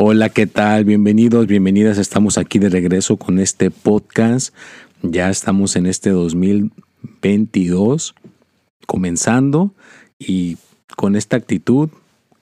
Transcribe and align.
Hola, 0.00 0.28
¿qué 0.28 0.46
tal? 0.46 0.84
Bienvenidos, 0.84 1.48
bienvenidas. 1.48 1.98
Estamos 1.98 2.38
aquí 2.38 2.60
de 2.60 2.68
regreso 2.68 3.16
con 3.16 3.40
este 3.40 3.72
podcast. 3.72 4.54
Ya 5.02 5.28
estamos 5.28 5.74
en 5.74 5.86
este 5.86 6.10
2022 6.10 8.14
comenzando 8.86 9.74
y 10.16 10.56
con 10.96 11.16
esta 11.16 11.36
actitud 11.36 11.88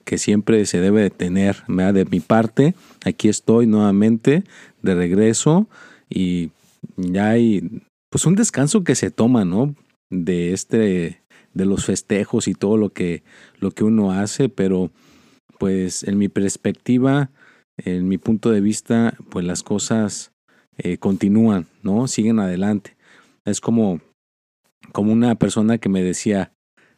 que 0.05 0.19
siempre 0.19 0.67
se 0.67 0.81
debe 0.81 1.01
de 1.01 1.09
tener 1.09 1.63
de 1.65 2.05
mi 2.05 2.19
parte. 2.19 2.75
Aquí 3.03 3.27
estoy 3.27 3.65
nuevamente 3.65 4.43
de 4.83 4.93
regreso 4.93 5.67
y 6.11 6.51
ya 6.95 7.31
hay 7.31 7.81
pues 8.11 8.27
un 8.27 8.35
descanso 8.35 8.83
que 8.83 8.93
se 8.93 9.09
toma, 9.09 9.45
¿no? 9.45 9.73
De 10.11 10.53
este 10.53 11.23
de 11.55 11.65
los 11.65 11.85
festejos 11.85 12.47
y 12.47 12.53
todo 12.53 12.77
lo 12.77 12.91
que 12.91 13.23
lo 13.59 13.71
que 13.71 13.83
uno 13.83 14.11
hace, 14.11 14.47
pero 14.47 14.91
pues 15.57 16.03
en 16.03 16.19
mi 16.19 16.29
perspectiva 16.29 17.31
en 17.77 18.07
mi 18.07 18.17
punto 18.17 18.51
de 18.51 18.61
vista, 18.61 19.15
pues 19.29 19.45
las 19.45 19.63
cosas 19.63 20.31
eh, 20.77 20.97
continúan, 20.97 21.67
¿no? 21.83 22.07
Siguen 22.07 22.39
adelante. 22.39 22.97
Es 23.45 23.61
como, 23.61 24.01
como 24.91 25.13
una 25.13 25.35
persona 25.35 25.77
que 25.77 25.89
me 25.89 26.03
decía, 26.03 26.53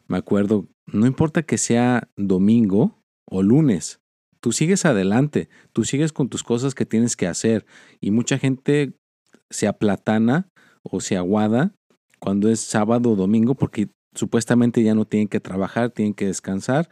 me 0.08 0.16
acuerdo, 0.16 0.66
no 0.86 1.06
importa 1.06 1.42
que 1.42 1.58
sea 1.58 2.08
domingo 2.16 2.98
o 3.26 3.42
lunes, 3.42 4.00
tú 4.40 4.52
sigues 4.52 4.84
adelante, 4.84 5.48
tú 5.72 5.84
sigues 5.84 6.12
con 6.12 6.28
tus 6.28 6.42
cosas 6.42 6.74
que 6.74 6.86
tienes 6.86 7.16
que 7.16 7.26
hacer. 7.26 7.66
Y 8.00 8.10
mucha 8.10 8.38
gente 8.38 8.94
se 9.50 9.68
aplatana 9.68 10.48
o 10.82 11.00
se 11.00 11.16
aguada 11.16 11.74
cuando 12.18 12.48
es 12.48 12.60
sábado 12.60 13.12
o 13.12 13.16
domingo 13.16 13.54
porque 13.54 13.88
supuestamente 14.14 14.82
ya 14.82 14.94
no 14.94 15.04
tienen 15.04 15.28
que 15.28 15.40
trabajar, 15.40 15.90
tienen 15.90 16.14
que 16.14 16.26
descansar 16.26 16.88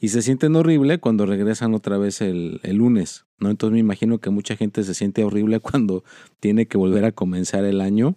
y 0.00 0.08
se 0.08 0.22
sienten 0.22 0.56
horrible 0.56 0.98
cuando 0.98 1.26
regresan 1.26 1.74
otra 1.74 1.98
vez 1.98 2.20
el, 2.20 2.60
lunes, 2.64 3.26
¿no? 3.38 3.50
Entonces 3.50 3.74
me 3.74 3.80
imagino 3.80 4.18
que 4.18 4.30
mucha 4.30 4.56
gente 4.56 4.82
se 4.82 4.94
siente 4.94 5.24
horrible 5.24 5.60
cuando 5.60 6.04
tiene 6.40 6.66
que 6.66 6.78
volver 6.78 7.04
a 7.04 7.12
comenzar 7.12 7.64
el 7.64 7.80
año 7.80 8.16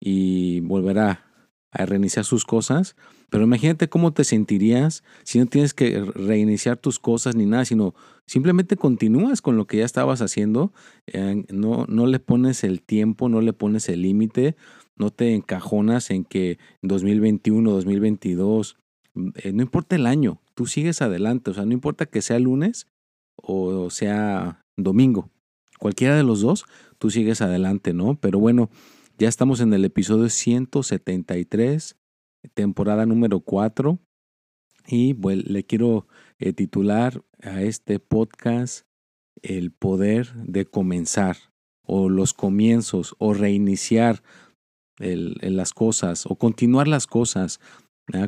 y 0.00 0.60
volver 0.60 0.98
a, 0.98 1.24
reiniciar 1.70 2.24
sus 2.24 2.44
cosas. 2.44 2.96
Pero 3.30 3.44
imagínate 3.44 3.88
cómo 3.88 4.12
te 4.12 4.24
sentirías 4.24 5.04
si 5.22 5.38
no 5.38 5.46
tienes 5.46 5.74
que 5.74 6.02
reiniciar 6.02 6.78
tus 6.78 6.98
cosas 6.98 7.36
ni 7.36 7.44
nada, 7.44 7.66
sino 7.66 7.94
simplemente 8.26 8.76
continúas 8.76 9.42
con 9.42 9.56
lo 9.56 9.66
que 9.66 9.76
ya 9.76 9.84
estabas 9.84 10.22
haciendo, 10.22 10.72
eh, 11.06 11.44
no, 11.50 11.84
no 11.86 12.06
le 12.06 12.20
pones 12.20 12.64
el 12.64 12.80
tiempo, 12.80 13.28
no 13.28 13.42
le 13.42 13.52
pones 13.52 13.88
el 13.90 14.00
límite, 14.02 14.56
no 14.96 15.10
te 15.10 15.34
encajonas 15.34 16.10
en 16.10 16.24
que 16.24 16.58
2021, 16.82 17.70
2022, 17.70 18.76
eh, 19.36 19.52
no 19.52 19.62
importa 19.62 19.96
el 19.96 20.06
año, 20.06 20.40
tú 20.58 20.66
sigues 20.66 21.02
adelante, 21.02 21.52
o 21.52 21.54
sea, 21.54 21.64
no 21.64 21.72
importa 21.72 22.06
que 22.06 22.20
sea 22.20 22.40
lunes 22.40 22.88
o 23.40 23.90
sea 23.90 24.66
domingo, 24.76 25.30
cualquiera 25.78 26.16
de 26.16 26.24
los 26.24 26.40
dos, 26.40 26.64
tú 26.98 27.10
sigues 27.10 27.42
adelante, 27.42 27.92
¿no? 27.92 28.18
Pero 28.18 28.40
bueno, 28.40 28.68
ya 29.18 29.28
estamos 29.28 29.60
en 29.60 29.72
el 29.72 29.84
episodio 29.84 30.28
173, 30.28 31.96
temporada 32.54 33.06
número 33.06 33.38
4, 33.38 34.00
y 34.88 35.12
bueno, 35.12 35.44
le 35.46 35.62
quiero 35.62 36.08
eh, 36.40 36.52
titular 36.52 37.22
a 37.40 37.62
este 37.62 38.00
podcast 38.00 38.84
El 39.42 39.70
poder 39.70 40.34
de 40.34 40.66
comenzar, 40.66 41.36
o 41.86 42.08
los 42.08 42.34
comienzos, 42.34 43.14
o 43.18 43.32
reiniciar 43.32 44.24
las 44.98 45.72
cosas, 45.72 46.26
o 46.26 46.34
continuar 46.34 46.88
las 46.88 47.06
cosas 47.06 47.60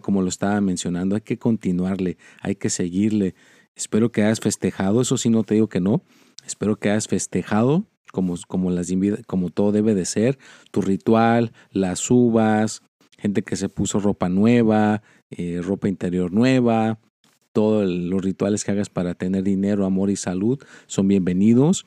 como 0.00 0.22
lo 0.22 0.28
estaba 0.28 0.60
mencionando, 0.60 1.14
hay 1.14 1.22
que 1.22 1.38
continuarle, 1.38 2.18
hay 2.40 2.54
que 2.54 2.70
seguirle. 2.70 3.34
Espero 3.74 4.12
que 4.12 4.22
hayas 4.22 4.40
festejado, 4.40 5.00
eso 5.00 5.16
sí 5.16 5.30
no 5.30 5.42
te 5.42 5.54
digo 5.54 5.68
que 5.68 5.80
no, 5.80 6.02
espero 6.46 6.76
que 6.76 6.90
hayas 6.90 7.08
festejado 7.08 7.86
como, 8.12 8.34
como, 8.46 8.70
las, 8.70 8.92
como 9.26 9.50
todo 9.50 9.72
debe 9.72 9.94
de 9.94 10.04
ser, 10.04 10.38
tu 10.70 10.82
ritual, 10.82 11.52
las 11.70 12.10
uvas, 12.10 12.82
gente 13.18 13.42
que 13.42 13.56
se 13.56 13.68
puso 13.68 14.00
ropa 14.00 14.28
nueva, 14.28 15.02
eh, 15.30 15.60
ropa 15.62 15.88
interior 15.88 16.32
nueva, 16.32 16.98
todos 17.52 17.88
los 17.88 18.22
rituales 18.22 18.64
que 18.64 18.72
hagas 18.72 18.90
para 18.90 19.14
tener 19.14 19.42
dinero, 19.42 19.84
amor 19.84 20.10
y 20.10 20.16
salud 20.16 20.58
son 20.86 21.08
bienvenidos. 21.08 21.86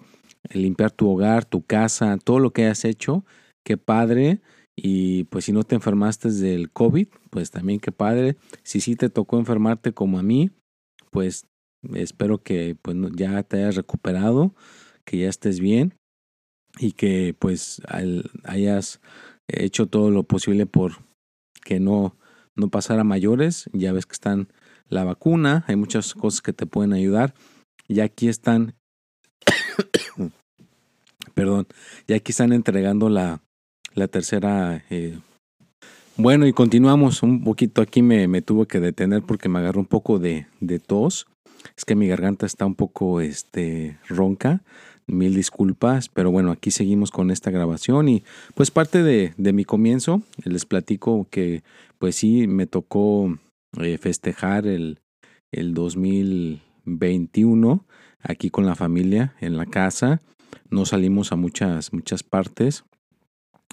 limpiar 0.51 0.91
tu 0.91 1.09
hogar, 1.09 1.45
tu 1.45 1.63
casa, 1.63 2.17
todo 2.21 2.39
lo 2.39 2.51
que 2.51 2.63
hayas 2.63 2.83
hecho, 2.83 3.25
qué 3.63 3.77
padre. 3.77 4.41
Y 4.75 5.25
pues 5.25 5.45
si 5.45 5.51
no 5.51 5.63
te 5.63 5.75
enfermaste 5.75 6.31
del 6.31 6.71
COVID, 6.71 7.07
pues 7.29 7.51
también 7.51 7.79
qué 7.79 7.91
padre. 7.91 8.37
Si 8.63 8.81
sí 8.81 8.95
te 8.95 9.09
tocó 9.09 9.37
enfermarte 9.37 9.93
como 9.93 10.19
a 10.19 10.23
mí, 10.23 10.51
pues 11.11 11.45
espero 11.93 12.41
que 12.41 12.75
pues 12.81 12.97
ya 13.15 13.43
te 13.43 13.57
hayas 13.57 13.75
recuperado, 13.75 14.55
que 15.05 15.17
ya 15.19 15.29
estés 15.29 15.59
bien 15.59 15.95
y 16.79 16.93
que 16.93 17.35
pues 17.37 17.81
hayas 18.43 18.99
hecho 19.47 19.87
todo 19.87 20.09
lo 20.09 20.23
posible 20.23 20.65
por 20.65 21.03
que 21.63 21.79
no, 21.79 22.17
no 22.55 22.69
pasara 22.69 23.03
mayores. 23.03 23.69
Ya 23.73 23.93
ves 23.93 24.05
que 24.05 24.13
están 24.13 24.47
la 24.89 25.03
vacuna, 25.03 25.63
hay 25.67 25.75
muchas 25.75 26.13
cosas 26.15 26.41
que 26.41 26.53
te 26.53 26.65
pueden 26.65 26.93
ayudar. 26.93 27.35
Y 27.87 27.99
aquí 27.99 28.27
están, 28.27 28.75
perdón, 31.35 31.67
ya 32.07 32.15
aquí 32.15 32.31
están 32.31 32.53
entregando 32.53 33.09
la, 33.09 33.42
la 33.93 34.07
tercera. 34.07 34.83
Eh, 34.89 35.17
bueno, 36.17 36.47
y 36.47 36.53
continuamos 36.53 37.23
un 37.23 37.43
poquito. 37.43 37.81
Aquí 37.81 38.01
me, 38.01 38.27
me 38.27 38.41
tuve 38.41 38.67
que 38.67 38.79
detener 38.79 39.23
porque 39.23 39.49
me 39.49 39.59
agarró 39.59 39.79
un 39.79 39.87
poco 39.87 40.19
de, 40.19 40.47
de, 40.59 40.79
tos. 40.79 41.27
Es 41.77 41.85
que 41.85 41.95
mi 41.95 42.07
garganta 42.07 42.45
está 42.45 42.65
un 42.65 42.75
poco 42.75 43.21
este, 43.21 43.97
ronca. 44.07 44.61
Mil 45.05 45.35
disculpas, 45.35 46.07
pero 46.07 46.31
bueno, 46.31 46.51
aquí 46.51 46.71
seguimos 46.71 47.11
con 47.11 47.29
esta 47.29 47.51
grabación 47.51 48.07
y 48.07 48.23
pues 48.55 48.71
parte 48.71 49.03
de, 49.03 49.33
de 49.35 49.51
mi 49.51 49.65
comienzo, 49.65 50.21
les 50.45 50.65
platico 50.65 51.27
que 51.29 51.61
pues 51.97 52.15
sí, 52.15 52.47
me 52.47 52.67
tocó 52.67 53.37
eh, 53.81 53.97
festejar 53.97 54.65
el, 54.65 54.99
el 55.51 55.73
2021 55.73 57.85
aquí 58.21 58.49
con 58.49 58.65
la 58.65 58.75
familia 58.75 59.35
en 59.41 59.57
la 59.57 59.65
casa. 59.65 60.21
No 60.69 60.85
salimos 60.85 61.31
a 61.31 61.35
muchas, 61.35 61.91
muchas 61.91 62.23
partes. 62.23 62.85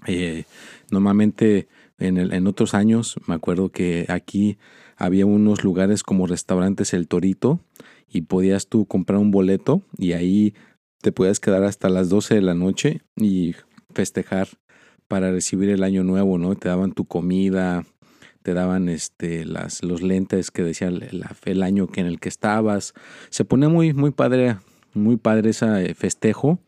Eh, 0.07 0.45
normalmente 0.91 1.69
en, 1.99 2.17
el, 2.17 2.33
en 2.33 2.47
otros 2.47 2.75
años 2.75 3.17
me 3.27 3.35
acuerdo 3.35 3.69
que 3.69 4.07
aquí 4.09 4.59
había 4.97 5.27
unos 5.27 5.65
lugares 5.65 6.03
como 6.03 6.27
restaurantes 6.27 6.95
El 6.95 7.09
Torito 7.09 7.61
y 8.09 8.23
podías 8.23 8.67
tú 8.67 8.87
comprar 8.87 9.19
un 9.19 9.31
boleto 9.31 9.83
y 9.97 10.13
ahí 10.13 10.55
te 11.01 11.13
podías 11.13 11.41
quedar 11.41 11.65
hasta 11.65 11.89
las 11.89 12.09
12 12.09 12.35
de 12.35 12.43
la 12.43 12.55
noche 12.55 13.01
y 13.17 13.55
festejar 13.95 14.49
para 15.09 15.33
recibir 15.33 15.71
el 15.71 15.83
año 15.83 16.05
nuevo, 16.05 16.39
¿no? 16.39 16.55
Te 16.55 16.69
daban 16.69 16.93
tu 16.93 17.05
comida, 17.05 17.85
te 18.43 18.55
daban 18.55 18.89
este 18.89 19.45
las 19.45 19.83
los 19.83 20.03
lentes 20.03 20.51
que 20.51 20.63
decía 20.63 20.89
el, 20.89 21.63
año 21.63 21.89
que 21.89 22.01
en 22.01 22.07
el 22.07 22.21
que 22.21 22.29
estabas. 22.29 22.95
Se 23.31 23.45
ponía 23.45 23.69
muy 23.69 23.93
muy 23.93 24.11
padre, 24.11 24.57
muy 24.95 25.17
padre 25.17 25.51
ese 25.51 25.95
festejo, 25.95 26.59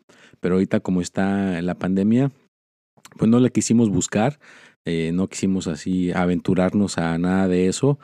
pero 0.40 0.54
ahorita 0.54 0.80
como 0.80 1.00
está 1.00 1.60
la 1.62 1.74
pandemia, 1.74 2.32
pues 3.16 3.30
no 3.30 3.40
le 3.40 3.50
quisimos 3.50 3.90
buscar, 3.90 4.38
eh, 4.84 5.12
no 5.12 5.28
quisimos 5.28 5.68
así 5.68 6.10
aventurarnos 6.12 6.98
a 6.98 7.16
nada 7.18 7.46
de 7.46 7.68
eso, 7.68 7.98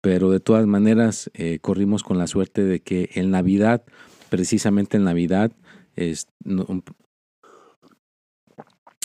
pero 0.00 0.30
de 0.30 0.40
todas 0.40 0.66
maneras 0.66 1.30
eh, 1.34 1.58
corrimos 1.60 2.02
con 2.02 2.18
la 2.18 2.26
suerte 2.26 2.64
de 2.64 2.80
que 2.80 3.10
en 3.14 3.30
Navidad, 3.30 3.84
precisamente 4.30 4.96
en 4.96 5.04
Navidad, 5.04 5.52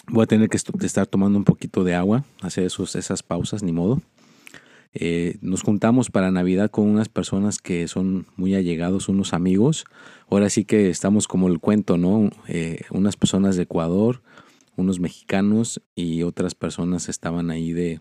voy 0.07 0.23
a 0.23 0.27
tener 0.27 0.49
que 0.49 0.57
estar 0.57 1.05
tomando 1.05 1.37
un 1.37 1.43
poquito 1.43 1.83
de 1.83 1.95
agua, 1.95 2.23
hacer 2.41 2.65
esas 2.65 3.23
pausas, 3.23 3.61
ni 3.61 3.73
modo. 3.73 4.01
Eh, 4.93 5.37
nos 5.41 5.63
juntamos 5.63 6.09
para 6.09 6.31
Navidad 6.31 6.71
con 6.71 6.87
unas 6.87 7.09
personas 7.09 7.59
que 7.59 7.89
son 7.89 8.25
muy 8.37 8.55
allegados, 8.55 9.09
unos 9.09 9.33
amigos. 9.33 9.83
Ahora 10.29 10.49
sí 10.49 10.63
que 10.63 10.89
estamos 10.89 11.27
como 11.27 11.49
el 11.49 11.59
cuento, 11.59 11.97
¿no? 11.97 12.29
Unas 12.89 13.17
personas 13.17 13.57
de 13.57 13.63
Ecuador, 13.63 14.21
unos 14.77 14.99
mexicanos 14.99 15.81
y 15.95 16.23
otras 16.23 16.55
personas 16.55 17.09
estaban 17.09 17.51
ahí 17.51 17.73
de, 17.73 17.99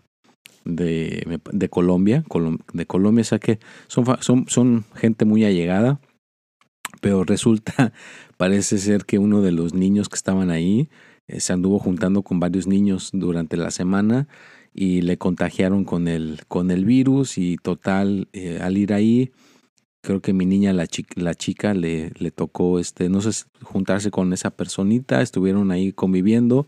de, 0.63 1.39
de 1.51 1.69
Colombia. 1.69 2.23
de 2.73 2.85
Colombia, 2.85 3.21
o 3.21 3.25
sea 3.25 3.39
que 3.39 3.59
son, 3.87 4.05
son, 4.21 4.45
son 4.47 4.85
gente 4.95 5.25
muy 5.25 5.43
allegada. 5.43 5.99
Pero 7.01 7.23
resulta, 7.23 7.93
parece 8.37 8.77
ser 8.77 9.05
que 9.05 9.19
uno 9.19 9.41
de 9.41 9.51
los 9.51 9.73
niños 9.73 10.09
que 10.09 10.15
estaban 10.15 10.49
ahí 10.49 10.89
eh, 11.27 11.39
se 11.39 11.53
anduvo 11.53 11.79
juntando 11.79 12.21
con 12.23 12.39
varios 12.39 12.67
niños 12.67 13.09
durante 13.13 13.57
la 13.57 13.71
semana 13.71 14.27
y 14.73 15.01
le 15.01 15.17
contagiaron 15.17 15.83
con 15.83 16.07
el, 16.07 16.41
con 16.47 16.71
el 16.71 16.85
virus 16.85 17.37
y 17.37 17.57
total, 17.57 18.29
eh, 18.33 18.59
al 18.61 18.77
ir 18.77 18.93
ahí, 18.93 19.31
creo 20.07 20.21
que 20.21 20.31
mi 20.31 20.45
niña, 20.45 20.71
la 20.71 20.87
chica, 20.87 21.21
la 21.21 21.35
chica 21.35 21.73
le, 21.73 22.13
le 22.17 22.31
tocó, 22.31 22.79
este, 22.79 23.09
no 23.09 23.19
sé, 23.19 23.45
juntarse 23.61 24.09
con 24.09 24.31
esa 24.31 24.51
personita, 24.51 25.21
estuvieron 25.21 25.69
ahí 25.69 25.91
conviviendo 25.91 26.65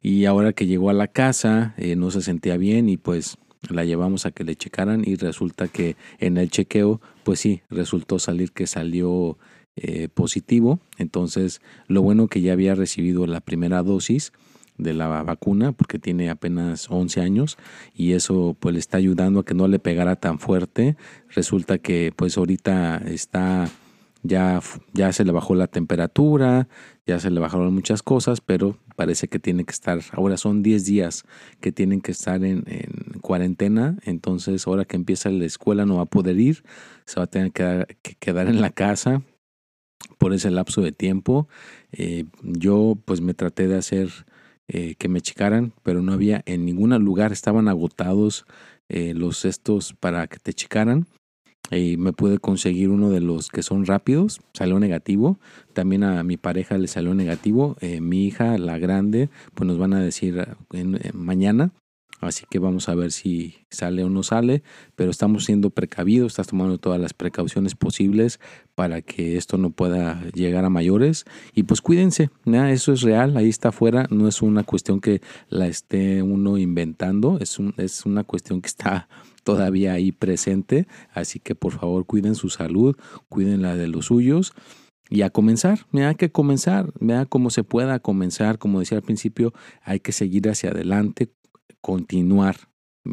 y 0.00 0.24
ahora 0.24 0.54
que 0.54 0.66
llegó 0.66 0.88
a 0.88 0.94
la 0.94 1.08
casa 1.08 1.74
eh, 1.76 1.94
no 1.94 2.10
se 2.10 2.22
sentía 2.22 2.56
bien 2.56 2.88
y 2.88 2.96
pues 2.96 3.36
la 3.68 3.84
llevamos 3.84 4.24
a 4.24 4.30
que 4.30 4.44
le 4.44 4.56
checaran 4.56 5.02
y 5.06 5.16
resulta 5.16 5.68
que 5.68 5.96
en 6.18 6.38
el 6.38 6.48
chequeo, 6.48 7.02
pues 7.22 7.40
sí, 7.40 7.60
resultó 7.68 8.18
salir 8.18 8.52
que 8.52 8.66
salió 8.66 9.36
eh, 9.76 10.08
positivo. 10.08 10.80
Entonces, 10.96 11.60
lo 11.86 12.00
bueno 12.00 12.28
que 12.28 12.40
ya 12.40 12.54
había 12.54 12.74
recibido 12.74 13.26
la 13.26 13.40
primera 13.40 13.82
dosis 13.82 14.32
de 14.76 14.94
la 14.94 15.22
vacuna 15.22 15.72
porque 15.72 15.98
tiene 15.98 16.30
apenas 16.30 16.90
11 16.90 17.20
años 17.20 17.58
y 17.94 18.12
eso 18.12 18.56
pues 18.58 18.72
le 18.72 18.80
está 18.80 18.96
ayudando 18.96 19.40
a 19.40 19.44
que 19.44 19.54
no 19.54 19.68
le 19.68 19.78
pegara 19.78 20.16
tan 20.16 20.38
fuerte. 20.38 20.96
Resulta 21.28 21.78
que 21.78 22.12
pues 22.16 22.36
ahorita 22.36 22.98
está 23.06 23.68
ya, 24.24 24.60
ya 24.92 25.12
se 25.12 25.24
le 25.24 25.32
bajó 25.32 25.54
la 25.54 25.66
temperatura, 25.66 26.66
ya 27.06 27.20
se 27.20 27.30
le 27.30 27.40
bajaron 27.40 27.72
muchas 27.72 28.02
cosas, 28.02 28.40
pero 28.40 28.78
parece 28.96 29.28
que 29.28 29.38
tiene 29.38 29.64
que 29.64 29.72
estar, 29.72 30.00
ahora 30.12 30.38
son 30.38 30.62
10 30.62 30.84
días 30.86 31.24
que 31.60 31.72
tienen 31.72 32.00
que 32.00 32.12
estar 32.12 32.42
en, 32.42 32.64
cuarentena, 33.20 33.96
entonces 34.04 34.66
ahora 34.66 34.86
que 34.86 34.96
empieza 34.96 35.30
la 35.30 35.44
escuela 35.44 35.84
no 35.84 35.96
va 35.96 36.02
a 36.02 36.06
poder 36.06 36.38
ir, 36.38 36.64
se 37.04 37.20
va 37.20 37.24
a 37.24 37.26
tener 37.26 37.52
que, 37.52 37.98
quedar 38.18 38.48
en 38.48 38.60
la 38.60 38.70
casa 38.70 39.22
por 40.18 40.32
ese 40.32 40.50
lapso 40.50 40.80
de 40.80 40.92
tiempo. 40.92 41.48
Eh, 41.92 42.24
yo 42.42 42.98
pues 43.04 43.20
me 43.20 43.34
traté 43.34 43.68
de 43.68 43.76
hacer 43.76 44.10
eh, 44.68 44.94
que 44.96 45.08
me 45.08 45.20
checaran, 45.20 45.72
pero 45.82 46.02
no 46.02 46.12
había 46.12 46.42
en 46.46 46.64
ningún 46.64 46.90
lugar, 47.04 47.32
estaban 47.32 47.68
agotados 47.68 48.46
eh, 48.88 49.14
los 49.14 49.38
cestos 49.38 49.94
para 49.94 50.26
que 50.26 50.38
te 50.38 50.52
checaran. 50.52 51.06
Y 51.70 51.96
me 51.96 52.12
pude 52.12 52.38
conseguir 52.38 52.90
uno 52.90 53.08
de 53.08 53.20
los 53.20 53.48
que 53.48 53.62
son 53.62 53.86
rápidos, 53.86 54.42
salió 54.52 54.78
negativo. 54.78 55.38
También 55.72 56.04
a 56.04 56.22
mi 56.22 56.36
pareja 56.36 56.76
le 56.76 56.88
salió 56.88 57.14
negativo. 57.14 57.76
Eh, 57.80 58.02
mi 58.02 58.26
hija, 58.26 58.58
la 58.58 58.78
grande, 58.78 59.30
pues 59.54 59.66
nos 59.66 59.78
van 59.78 59.94
a 59.94 60.00
decir 60.00 60.46
mañana 61.14 61.72
Así 62.24 62.44
que 62.48 62.58
vamos 62.58 62.88
a 62.88 62.94
ver 62.94 63.12
si 63.12 63.56
sale 63.70 64.02
o 64.04 64.08
no 64.08 64.22
sale, 64.22 64.62
pero 64.96 65.10
estamos 65.10 65.44
siendo 65.44 65.70
precavidos, 65.70 66.32
estás 66.32 66.46
tomando 66.46 66.78
todas 66.78 67.00
las 67.00 67.12
precauciones 67.12 67.74
posibles 67.74 68.40
para 68.74 69.02
que 69.02 69.36
esto 69.36 69.58
no 69.58 69.70
pueda 69.70 70.22
llegar 70.32 70.64
a 70.64 70.70
mayores. 70.70 71.24
Y 71.54 71.64
pues 71.64 71.80
cuídense, 71.80 72.30
eso 72.46 72.92
es 72.92 73.02
real, 73.02 73.36
ahí 73.36 73.48
está 73.48 73.68
afuera, 73.68 74.06
no 74.10 74.28
es 74.28 74.42
una 74.42 74.64
cuestión 74.64 75.00
que 75.00 75.20
la 75.48 75.66
esté 75.66 76.22
uno 76.22 76.56
inventando, 76.58 77.38
es, 77.40 77.58
un, 77.58 77.74
es 77.76 78.06
una 78.06 78.24
cuestión 78.24 78.60
que 78.60 78.68
está 78.68 79.08
todavía 79.44 79.92
ahí 79.92 80.10
presente. 80.10 80.86
Así 81.12 81.38
que 81.38 81.54
por 81.54 81.72
favor 81.72 82.06
cuiden 82.06 82.34
su 82.34 82.48
salud, 82.48 82.96
cuiden 83.28 83.62
la 83.62 83.76
de 83.76 83.86
los 83.86 84.06
suyos. 84.06 84.52
Y 85.10 85.20
a 85.20 85.30
comenzar, 85.30 85.80
me 85.92 86.06
hay 86.06 86.14
que 86.14 86.32
comenzar, 86.32 86.92
vea 86.98 87.26
como 87.26 87.50
se 87.50 87.62
pueda 87.62 87.98
comenzar, 87.98 88.58
como 88.58 88.80
decía 88.80 88.98
al 88.98 89.04
principio, 89.04 89.52
hay 89.82 90.00
que 90.00 90.12
seguir 90.12 90.48
hacia 90.48 90.70
adelante, 90.70 91.30
continuar, 91.80 92.56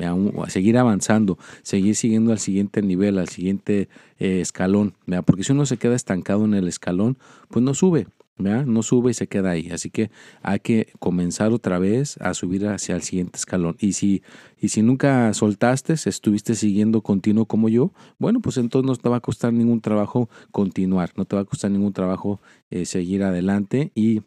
a 0.01 0.50
seguir 0.50 0.77
avanzando, 0.77 1.38
seguir 1.63 1.95
siguiendo 1.95 2.31
al 2.31 2.39
siguiente 2.39 2.81
nivel, 2.81 3.18
al 3.18 3.27
siguiente 3.27 3.89
eh, 4.19 4.39
escalón, 4.42 4.94
porque 5.25 5.44
si 5.44 5.51
uno 5.51 5.65
se 5.65 5.77
queda 5.77 5.95
estancado 5.95 6.45
en 6.45 6.53
el 6.53 6.68
escalón, 6.68 7.18
pues 7.50 7.63
no 7.63 7.74
sube, 7.74 8.07
no 8.42 8.83
sube 8.83 9.12
y 9.12 9.13
se 9.13 9.27
queda 9.27 9.51
ahí. 9.51 9.69
Así 9.69 9.89
que 9.89 10.12
hay 10.42 10.59
que 10.59 10.88
comenzar 11.00 11.51
otra 11.51 11.80
vez 11.80 12.18
a 12.21 12.33
subir 12.33 12.68
hacia 12.68 12.95
el 12.95 13.01
siguiente 13.01 13.38
escalón. 13.38 13.75
Y 13.80 13.94
si, 13.94 14.24
y 14.59 14.69
si 14.69 14.81
nunca 14.81 15.33
soltaste, 15.33 15.94
estuviste 15.94 16.56
siguiendo 16.56 17.01
continuo 17.01 17.45
como 17.45 17.69
yo, 17.69 17.92
bueno, 18.18 18.39
pues 18.42 18.57
entonces 18.57 18.88
no 18.88 18.95
te 18.95 19.09
va 19.09 19.18
a 19.18 19.21
costar 19.21 19.53
ningún 19.53 19.81
trabajo 19.81 20.30
continuar, 20.51 21.12
no 21.15 21.25
te 21.25 21.36
va 21.36 21.44
a 21.44 21.45
costar 21.45 21.71
ningún 21.71 21.94
trabajo 21.94 22.39
eh, 22.69 22.86
seguir 22.86 23.24
adelante 23.24 23.92
y 23.95 24.21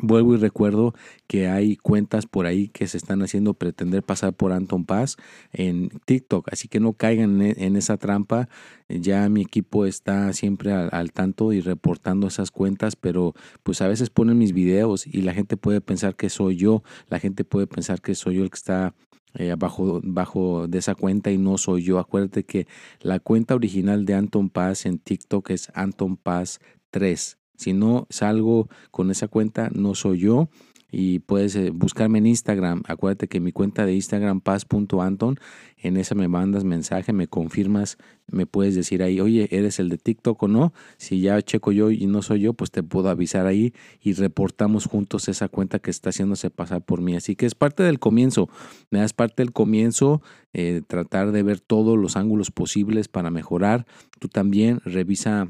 Vuelvo 0.00 0.34
y 0.34 0.36
recuerdo 0.36 0.94
que 1.26 1.48
hay 1.48 1.76
cuentas 1.76 2.26
por 2.26 2.46
ahí 2.46 2.68
que 2.68 2.86
se 2.86 2.96
están 2.96 3.22
haciendo 3.22 3.54
pretender 3.54 4.02
pasar 4.02 4.32
por 4.32 4.52
Anton 4.52 4.84
Paz 4.84 5.16
en 5.52 5.88
TikTok, 6.04 6.48
así 6.52 6.68
que 6.68 6.78
no 6.78 6.92
caigan 6.92 7.42
en 7.42 7.76
esa 7.76 7.96
trampa. 7.96 8.48
Ya 8.88 9.28
mi 9.28 9.42
equipo 9.42 9.86
está 9.86 10.32
siempre 10.32 10.72
al, 10.72 11.12
tanto 11.12 11.52
y 11.52 11.60
reportando 11.60 12.28
esas 12.28 12.50
cuentas, 12.50 12.96
pero 12.96 13.34
pues 13.62 13.82
a 13.82 13.88
veces 13.88 14.08
ponen 14.08 14.38
mis 14.38 14.52
videos 14.52 15.06
y 15.06 15.22
la 15.22 15.34
gente 15.34 15.56
puede 15.56 15.80
pensar 15.80 16.14
que 16.14 16.30
soy 16.30 16.56
yo, 16.56 16.82
la 17.08 17.18
gente 17.18 17.44
puede 17.44 17.66
pensar 17.66 18.00
que 18.00 18.14
soy 18.14 18.36
yo 18.36 18.44
el 18.44 18.50
que 18.50 18.56
está 18.56 18.94
eh, 19.34 19.54
bajo, 19.58 20.00
bajo 20.04 20.68
de 20.68 20.78
esa 20.78 20.94
cuenta 20.94 21.30
y 21.30 21.38
no 21.38 21.58
soy 21.58 21.82
yo. 21.82 21.98
Acuérdate 21.98 22.44
que 22.44 22.66
la 23.00 23.18
cuenta 23.18 23.54
original 23.54 24.04
de 24.04 24.14
Anton 24.14 24.48
Paz 24.48 24.86
en 24.86 24.98
TikTok 24.98 25.50
es 25.50 25.70
Anton 25.74 26.16
Paz 26.16 26.60
3. 26.90 27.37
Si 27.58 27.72
no 27.72 28.06
salgo 28.08 28.68
con 28.92 29.10
esa 29.10 29.26
cuenta, 29.26 29.68
no 29.74 29.94
soy 29.94 30.20
yo. 30.20 30.48
Y 30.90 31.18
puedes 31.18 31.54
eh, 31.54 31.68
buscarme 31.68 32.16
en 32.16 32.26
Instagram. 32.26 32.82
Acuérdate 32.86 33.28
que 33.28 33.40
mi 33.40 33.52
cuenta 33.52 33.84
de 33.84 33.94
Instagram, 33.94 34.40
paz.anton, 34.40 35.38
en 35.76 35.96
esa 35.98 36.14
me 36.14 36.28
mandas 36.28 36.64
mensaje, 36.64 37.12
me 37.12 37.26
confirmas, 37.26 37.98
me 38.26 38.46
puedes 38.46 38.74
decir 38.74 39.02
ahí, 39.02 39.20
oye, 39.20 39.48
¿eres 39.50 39.80
el 39.80 39.90
de 39.90 39.98
TikTok 39.98 40.42
o 40.42 40.48
no? 40.48 40.72
Si 40.96 41.20
ya 41.20 41.42
checo 41.42 41.72
yo 41.72 41.90
y 41.90 42.06
no 42.06 42.22
soy 42.22 42.40
yo, 42.40 42.54
pues 42.54 42.70
te 42.70 42.82
puedo 42.82 43.10
avisar 43.10 43.46
ahí 43.46 43.74
y 44.00 44.14
reportamos 44.14 44.86
juntos 44.86 45.28
esa 45.28 45.48
cuenta 45.48 45.78
que 45.78 45.90
está 45.90 46.08
haciéndose 46.08 46.48
pasar 46.48 46.80
por 46.80 47.02
mí. 47.02 47.16
Así 47.16 47.36
que 47.36 47.44
es 47.44 47.54
parte 47.54 47.82
del 47.82 47.98
comienzo, 47.98 48.48
me 48.90 49.00
das 49.00 49.12
parte 49.12 49.42
del 49.42 49.52
comienzo, 49.52 50.22
eh, 50.54 50.80
tratar 50.86 51.32
de 51.32 51.42
ver 51.42 51.60
todos 51.60 51.98
los 51.98 52.16
ángulos 52.16 52.50
posibles 52.50 53.08
para 53.08 53.30
mejorar. 53.30 53.86
Tú 54.18 54.28
también 54.28 54.80
revisa 54.86 55.48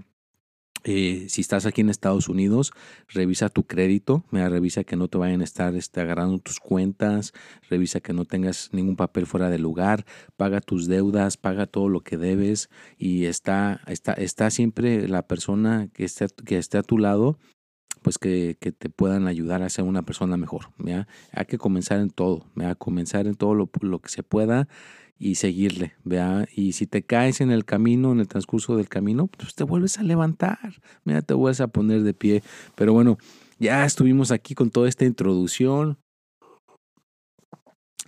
eh, 0.91 1.29
si 1.29 1.43
estás 1.43 1.67
aquí 1.67 1.83
en 1.83 1.91
Estados 1.91 2.31
Unidos, 2.31 2.73
revisa 3.09 3.51
tu 3.51 3.65
crédito, 3.65 4.25
revisa 4.33 4.85
que 4.85 4.97
no 4.97 5.09
te 5.09 5.19
vayan 5.19 5.43
a 5.43 5.45
estar 5.45 5.75
este, 5.75 6.01
agarrando 6.01 6.39
tus 6.39 6.61
cuentas, 6.61 7.35
revisa 7.69 8.01
que 8.01 8.15
no 8.15 8.25
tengas 8.25 8.71
ningún 8.73 8.97
papel 8.97 9.27
fuera 9.27 9.51
de 9.51 9.59
lugar, 9.59 10.07
paga 10.39 10.63
tus 10.63 10.87
deudas, 10.87 11.37
paga 11.37 11.67
todo 11.67 11.91
lo 11.91 12.01
que 12.01 12.17
debes 12.17 12.71
y 12.97 13.27
está, 13.27 13.83
está, 13.87 14.15
está 14.15 14.49
siempre 14.49 15.07
la 15.09 15.27
persona 15.27 15.91
que 15.93 16.07
esté, 16.07 16.27
que 16.47 16.57
esté 16.57 16.79
a 16.79 16.83
tu 16.83 16.97
lado 16.97 17.39
pues 18.01 18.17
que, 18.17 18.57
que, 18.59 18.73
te 18.73 18.89
puedan 18.89 19.27
ayudar 19.27 19.63
a 19.63 19.69
ser 19.69 19.85
una 19.85 20.03
persona 20.03 20.39
mejor. 20.39 20.71
Hay 21.33 21.45
que 21.47 21.59
comenzar 21.59 22.01
en 22.01 22.09
todo, 22.09 22.47
¿ya? 22.55 22.75
comenzar 22.77 23.27
en 23.27 23.35
todo 23.35 23.55
lo, 23.55 23.69
lo 23.83 23.99
que 23.99 24.09
se 24.09 24.23
pueda 24.23 24.69
y 25.19 25.35
seguirle, 25.35 25.95
vea, 26.05 26.47
y 26.55 26.73
si 26.73 26.87
te 26.87 27.03
caes 27.03 27.41
en 27.41 27.51
el 27.51 27.65
camino, 27.65 28.13
en 28.13 28.21
el 28.21 28.29
transcurso 28.29 28.77
del 28.77 28.89
camino, 28.89 29.27
pues 29.27 29.55
te 29.55 29.65
vuelves 29.65 29.99
a 29.99 30.03
levantar, 30.03 30.81
mira, 31.05 31.23
te 31.23 31.35
vuelves 31.35 31.61
a 31.61 31.69
poner 31.69 32.03
de 32.03 32.15
pie. 32.15 32.43
Pero 32.77 32.93
bueno, 32.93 33.19
ya 33.59 33.85
estuvimos 33.85 34.31
aquí 34.31 34.55
con 34.55 34.71
toda 34.71 34.89
esta 34.89 35.05
introducción, 35.05 35.99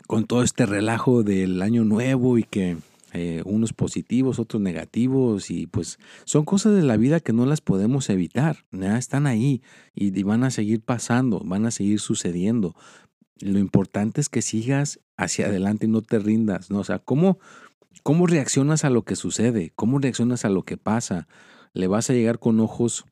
con 0.06 0.24
todo 0.26 0.42
este 0.42 0.66
relajo 0.66 1.22
del 1.22 1.62
año 1.62 1.84
nuevo 1.84 2.38
y 2.38 2.44
que 2.44 2.76
eh, 3.12 3.42
unos 3.44 3.72
positivos, 3.72 4.38
otros 4.38 4.62
negativos, 4.62 5.50
y 5.50 5.66
pues 5.66 5.98
son 6.24 6.44
cosas 6.44 6.74
de 6.74 6.82
la 6.82 6.96
vida 6.96 7.18
que 7.18 7.32
no 7.32 7.44
las 7.44 7.60
podemos 7.60 8.08
evitar, 8.08 8.64
¿ya? 8.70 8.98
están 8.98 9.26
ahí 9.26 9.62
y, 9.94 10.16
y 10.16 10.22
van 10.22 10.44
a 10.44 10.52
seguir 10.52 10.80
pasando, 10.80 11.40
van 11.44 11.66
a 11.66 11.72
seguir 11.72 11.98
sucediendo. 11.98 12.76
Lo 13.40 13.58
importante 13.58 14.20
es 14.20 14.28
que 14.28 14.42
sigas 14.42 15.00
hacia 15.16 15.46
adelante 15.46 15.86
y 15.86 15.88
no 15.88 16.02
te 16.02 16.18
rindas, 16.18 16.70
¿no? 16.70 16.80
O 16.80 16.84
sea, 16.84 16.98
¿cómo, 16.98 17.38
cómo 18.02 18.26
reaccionas 18.26 18.84
a 18.84 18.90
lo 18.90 19.04
que 19.04 19.16
sucede? 19.16 19.72
¿Cómo 19.74 19.98
reaccionas 19.98 20.44
a 20.44 20.50
lo 20.50 20.64
que 20.64 20.76
pasa? 20.76 21.26
¿Le 21.72 21.86
vas 21.86 22.10
a 22.10 22.12
llegar 22.12 22.38
con 22.38 22.60
ojos 22.60 23.04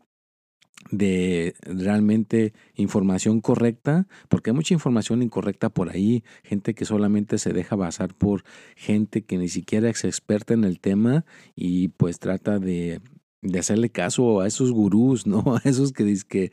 de 0.90 1.54
realmente 1.62 2.54
información 2.74 3.40
correcta, 3.40 4.06
porque 4.28 4.50
hay 4.50 4.56
mucha 4.56 4.74
información 4.74 5.22
incorrecta 5.22 5.68
por 5.68 5.90
ahí, 5.90 6.24
gente 6.44 6.74
que 6.74 6.84
solamente 6.84 7.38
se 7.38 7.52
deja 7.52 7.76
basar 7.76 8.14
por 8.14 8.44
gente 8.76 9.22
que 9.24 9.38
ni 9.38 9.48
siquiera 9.48 9.90
es 9.90 10.04
experta 10.04 10.54
en 10.54 10.64
el 10.64 10.80
tema 10.80 11.24
y 11.54 11.88
pues 11.88 12.18
trata 12.20 12.58
de, 12.58 13.00
de 13.40 13.58
hacerle 13.58 13.90
caso 13.90 14.40
a 14.40 14.46
esos 14.46 14.72
gurús, 14.72 15.26
¿no? 15.26 15.42
A 15.64 15.68
esos 15.68 15.92
que 15.92 16.04
dicen 16.04 16.26
que 16.28 16.52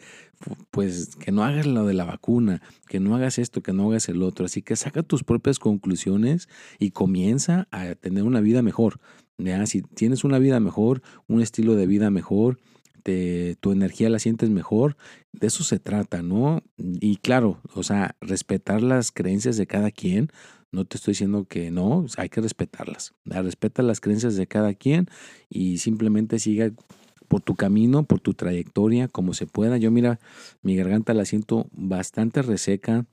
pues 0.72 1.16
que 1.16 1.32
no 1.32 1.44
hagas 1.44 1.66
lo 1.66 1.86
de 1.86 1.94
la 1.94 2.04
vacuna, 2.04 2.62
que 2.88 3.00
no 3.00 3.16
hagas 3.16 3.40
esto, 3.40 3.62
que 3.62 3.74
no 3.74 3.90
hagas 3.90 4.10
el 4.10 4.22
otro. 4.22 4.46
Así 4.46 4.62
que 4.62 4.76
saca 4.76 5.02
tus 5.02 5.24
propias 5.24 5.60
conclusiones 5.60 6.50
y 6.78 6.92
comienza 6.92 7.68
a 7.72 7.96
tener 7.96 8.24
una 8.24 8.42
vida 8.42 8.62
mejor. 8.62 9.00
¿ya? 9.38 9.66
Si 9.66 9.82
tienes 9.82 10.24
una 10.24 10.40
vida 10.40 10.60
mejor, 10.60 11.02
un 11.28 11.42
estilo 11.42 11.76
de 11.76 11.88
vida 11.88 12.10
mejor, 12.10 12.60
tu 13.60 13.72
energía 13.72 14.10
la 14.10 14.18
sientes 14.18 14.50
mejor, 14.50 14.98
de 15.32 15.48
eso 15.48 15.64
se 15.64 15.78
trata, 15.80 16.24
¿no? 16.24 16.64
Y 16.78 17.18
claro, 17.18 17.62
o 17.74 17.84
sea, 17.84 18.16
respetar 18.20 18.82
las 18.82 19.12
creencias 19.12 19.58
de 19.58 19.68
cada 19.68 19.92
quien, 19.92 20.30
no 20.76 20.86
te 20.86 20.98
estoy 20.98 21.14
diciendo 21.14 21.46
que 21.46 21.72
no, 21.72 22.06
hay 22.18 22.30
que 22.30 22.42
respetarlas. 22.42 23.14
Respeta 23.26 23.82
las 23.82 24.02
creencias 24.02 24.36
de 24.36 24.46
cada 24.46 24.74
quien 24.74 25.08
y 25.50 25.80
simplemente 25.80 26.38
siga 26.38 26.72
por 27.28 27.42
tu 27.42 27.56
camino, 27.56 28.04
por 28.04 28.20
tu 28.20 28.34
trayectoria, 28.34 29.08
como 29.08 29.34
se 29.34 29.48
pueda. 29.48 29.78
Yo 29.78 29.90
mira, 29.90 30.20
mi 30.62 30.76
garganta 30.76 31.14
la 31.14 31.26
siento 31.26 31.68
bastante 31.72 32.42
reseca. 32.42 33.06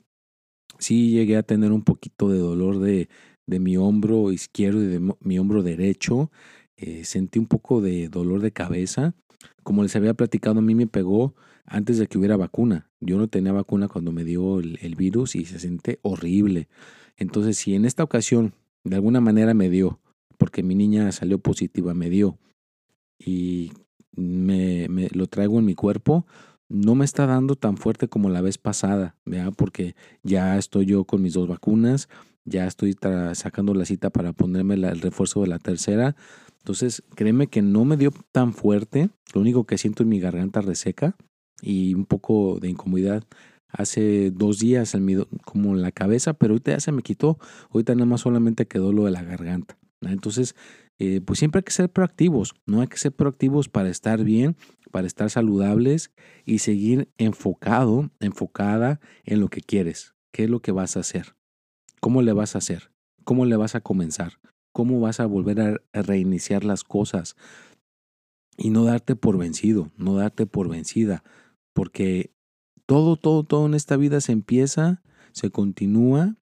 Sí 0.77 1.11
llegué 1.11 1.37
a 1.37 1.43
tener 1.43 1.71
un 1.71 1.83
poquito 1.83 2.29
de 2.29 2.37
dolor 2.37 2.79
de, 2.79 3.09
de 3.47 3.59
mi 3.59 3.77
hombro 3.77 4.31
izquierdo 4.31 4.83
y 4.83 4.87
de 4.87 5.13
mi 5.21 5.39
hombro 5.39 5.63
derecho. 5.63 6.31
Eh, 6.75 7.05
sentí 7.05 7.39
un 7.39 7.47
poco 7.47 7.81
de 7.81 8.09
dolor 8.09 8.41
de 8.41 8.51
cabeza. 8.51 9.15
Como 9.63 9.83
les 9.83 9.95
había 9.95 10.13
platicado, 10.13 10.59
a 10.59 10.61
mí 10.61 10.75
me 10.75 10.87
pegó 10.87 11.35
antes 11.65 11.97
de 11.97 12.07
que 12.07 12.17
hubiera 12.17 12.37
vacuna. 12.37 12.89
Yo 12.99 13.17
no 13.17 13.27
tenía 13.27 13.51
vacuna 13.51 13.87
cuando 13.87 14.11
me 14.11 14.23
dio 14.23 14.59
el, 14.59 14.95
virus 14.95 15.35
y 15.35 15.45
se 15.45 15.59
siente 15.59 15.99
horrible. 16.01 16.67
Entonces, 17.17 17.57
si 17.57 17.75
en 17.75 17.85
esta 17.85 18.03
ocasión 18.03 18.53
de 18.83 18.95
alguna 18.95 19.21
manera 19.21 19.53
me 19.53 19.69
dio, 19.69 19.99
porque 20.37 20.63
mi 20.63 20.75
niña 20.75 21.11
salió 21.11 21.39
positiva, 21.39 21.93
me 21.93 22.09
dio, 22.09 22.37
y 23.17 23.71
me, 24.15 24.87
me, 24.89 25.09
lo 25.09 25.27
traigo 25.27 25.59
en 25.59 25.65
mi 25.65 25.75
cuerpo, 25.75 26.25
no 26.69 26.95
me 26.95 27.05
está 27.05 27.25
dando 27.25 27.55
tan 27.55 27.77
fuerte 27.77 28.07
como 28.07 28.29
la 28.29 28.41
vez 28.41 28.57
pasada, 28.57 29.15
porque 29.55 29.95
ya 30.23 30.57
estoy 30.57 30.85
yo 30.85 31.05
con 31.05 31.21
mis 31.21 31.33
dos 31.33 31.47
vacunas, 31.47 32.09
ya 32.45 32.65
estoy 32.65 32.95
sacando 33.33 33.73
la 33.73 33.85
cita 33.85 34.09
para 34.09 34.33
ponerme 34.33 34.73
el 34.73 35.01
refuerzo 35.01 35.41
de 35.41 35.47
la 35.47 35.59
tercera, 35.59 36.15
entonces, 36.63 37.03
créeme 37.15 37.47
que 37.47 37.61
no 37.61 37.83
me 37.83 37.97
dio 37.97 38.11
tan 38.31 38.53
fuerte. 38.53 39.09
Lo 39.33 39.41
único 39.41 39.65
que 39.65 39.77
siento 39.77 40.03
en 40.03 40.09
mi 40.09 40.21
garganta 40.21 40.61
reseca 40.61 41.17
y 41.61 41.93
un 41.93 42.05
poco 42.05 42.57
de 42.61 42.69
incomodidad 42.69 43.25
hace 43.73 44.31
dos 44.31 44.59
días 44.59 44.95
en 44.95 45.03
mi, 45.03 45.17
como 45.43 45.75
en 45.75 45.81
la 45.81 45.91
cabeza, 45.91 46.33
pero 46.33 46.53
ahorita 46.53 46.71
ya 46.71 46.79
se 46.79 46.93
me 46.93 47.01
quitó. 47.01 47.37
Ahorita 47.71 47.93
nada 47.95 48.05
más 48.05 48.21
solamente 48.21 48.67
quedó 48.67 48.93
lo 48.93 49.05
de 49.05 49.11
la 49.11 49.23
garganta. 49.23 49.77
Entonces, 50.01 50.55
eh, 50.99 51.19
pues 51.19 51.39
siempre 51.39 51.59
hay 51.59 51.63
que 51.63 51.71
ser 51.71 51.89
proactivos, 51.89 52.55
¿no? 52.65 52.81
Hay 52.81 52.87
que 52.87 52.97
ser 52.97 53.11
proactivos 53.11 53.67
para 53.67 53.89
estar 53.89 54.23
bien, 54.23 54.55
para 54.91 55.07
estar 55.07 55.29
saludables 55.29 56.11
y 56.45 56.59
seguir 56.59 57.09
enfocado, 57.17 58.09
enfocada 58.21 59.01
en 59.25 59.41
lo 59.41 59.49
que 59.49 59.61
quieres. 59.61 60.13
¿Qué 60.31 60.45
es 60.45 60.49
lo 60.49 60.61
que 60.61 60.71
vas 60.71 60.95
a 60.95 61.01
hacer? 61.01 61.35
¿Cómo 61.99 62.21
le 62.21 62.33
vas 62.33 62.55
a 62.55 62.59
hacer? 62.59 62.91
¿Cómo 63.23 63.45
le 63.45 63.55
vas 63.55 63.75
a 63.75 63.81
comenzar? 63.81 64.39
cómo 64.73 64.99
vas 64.99 65.21
a 65.21 65.25
volver 65.27 65.61
a 65.93 66.01
reiniciar 66.01 66.65
las 66.65 66.83
cosas 66.83 67.37
y 68.57 68.71
no 68.71 68.83
darte 68.83 69.15
por 69.15 69.37
vencido, 69.37 69.91
no 69.95 70.15
darte 70.15 70.45
por 70.45 70.67
vencida, 70.67 71.23
porque 71.73 72.32
todo, 72.85 73.15
todo, 73.15 73.43
todo 73.43 73.65
en 73.65 73.73
esta 73.73 73.97
vida 73.97 74.21
se 74.21 74.31
empieza, 74.31 75.01
se 75.31 75.49
continúa 75.49 76.35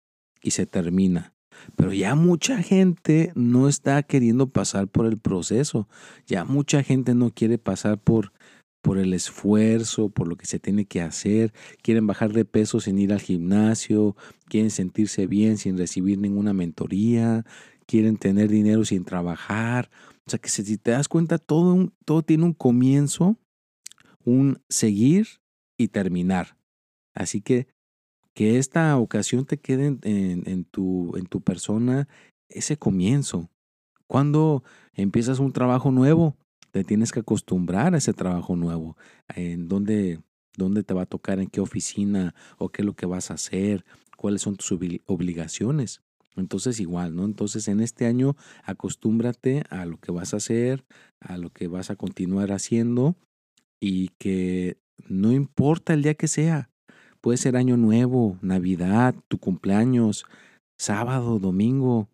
y 0.42 0.52
se 0.52 0.66
termina. 0.66 1.34
Pero 1.76 1.92
ya 1.92 2.14
mucha 2.14 2.62
gente 2.62 3.32
no 3.34 3.68
está 3.68 4.02
queriendo 4.02 4.48
pasar 4.48 4.88
por 4.88 5.06
el 5.06 5.18
proceso, 5.18 5.88
ya 6.26 6.44
mucha 6.44 6.82
gente 6.82 7.14
no 7.14 7.30
quiere 7.30 7.58
pasar 7.58 7.98
por 7.98 8.32
por 8.82 8.98
el 8.98 9.12
esfuerzo, 9.12 10.08
por 10.08 10.26
lo 10.26 10.36
que 10.36 10.46
se 10.46 10.58
tiene 10.58 10.86
que 10.86 11.02
hacer, 11.02 11.52
quieren 11.82 12.06
bajar 12.06 12.32
de 12.32 12.44
peso 12.44 12.80
sin 12.80 12.98
ir 12.98 13.12
al 13.12 13.20
gimnasio, 13.20 14.16
quieren 14.46 14.70
sentirse 14.70 15.26
bien 15.26 15.58
sin 15.58 15.76
recibir 15.76 16.18
ninguna 16.18 16.52
mentoría, 16.52 17.44
quieren 17.86 18.16
tener 18.16 18.48
dinero 18.48 18.84
sin 18.84 19.04
trabajar. 19.04 19.90
O 20.26 20.30
sea 20.30 20.38
que 20.38 20.48
si 20.48 20.78
te 20.78 20.92
das 20.92 21.08
cuenta, 21.08 21.38
todo, 21.38 21.92
todo 22.04 22.22
tiene 22.22 22.44
un 22.44 22.54
comienzo, 22.54 23.36
un 24.24 24.62
seguir 24.68 25.26
y 25.82 25.88
terminar. 25.88 26.56
Así 27.14 27.40
que 27.40 27.66
que 28.34 28.58
esta 28.58 28.96
ocasión 28.96 29.44
te 29.44 29.58
quede 29.58 29.98
en, 30.02 30.64
tu, 30.64 31.16
en 31.16 31.26
tu 31.26 31.40
persona 31.40 32.08
ese 32.48 32.76
comienzo. 32.76 33.50
Cuando 34.06 34.62
empiezas 34.94 35.40
un 35.40 35.52
trabajo 35.52 35.90
nuevo, 35.90 36.36
te 36.70 36.84
tienes 36.84 37.12
que 37.12 37.20
acostumbrar 37.20 37.94
a 37.94 37.98
ese 37.98 38.12
trabajo 38.12 38.56
nuevo, 38.56 38.96
en 39.34 39.68
dónde, 39.68 40.20
dónde 40.56 40.84
te 40.84 40.94
va 40.94 41.02
a 41.02 41.06
tocar, 41.06 41.40
en 41.40 41.48
qué 41.48 41.60
oficina 41.60 42.34
o 42.58 42.68
qué 42.68 42.82
es 42.82 42.86
lo 42.86 42.94
que 42.94 43.06
vas 43.06 43.30
a 43.30 43.34
hacer, 43.34 43.84
cuáles 44.16 44.42
son 44.42 44.56
tus 44.56 44.72
obligaciones. 45.06 46.02
Entonces 46.36 46.78
igual, 46.78 47.16
¿no? 47.16 47.24
Entonces 47.24 47.66
en 47.68 47.80
este 47.80 48.06
año 48.06 48.36
acostúmbrate 48.64 49.64
a 49.70 49.84
lo 49.86 49.98
que 49.98 50.12
vas 50.12 50.34
a 50.34 50.36
hacer, 50.36 50.84
a 51.18 51.36
lo 51.36 51.50
que 51.50 51.66
vas 51.66 51.90
a 51.90 51.96
continuar 51.96 52.52
haciendo 52.52 53.16
y 53.80 54.08
que 54.18 54.78
no 55.08 55.32
importa 55.32 55.92
el 55.94 56.02
día 56.02 56.14
que 56.14 56.28
sea, 56.28 56.70
puede 57.20 57.38
ser 57.38 57.56
año 57.56 57.76
nuevo, 57.76 58.38
Navidad, 58.42 59.14
tu 59.28 59.38
cumpleaños, 59.38 60.24
sábado, 60.78 61.38
domingo, 61.38 62.08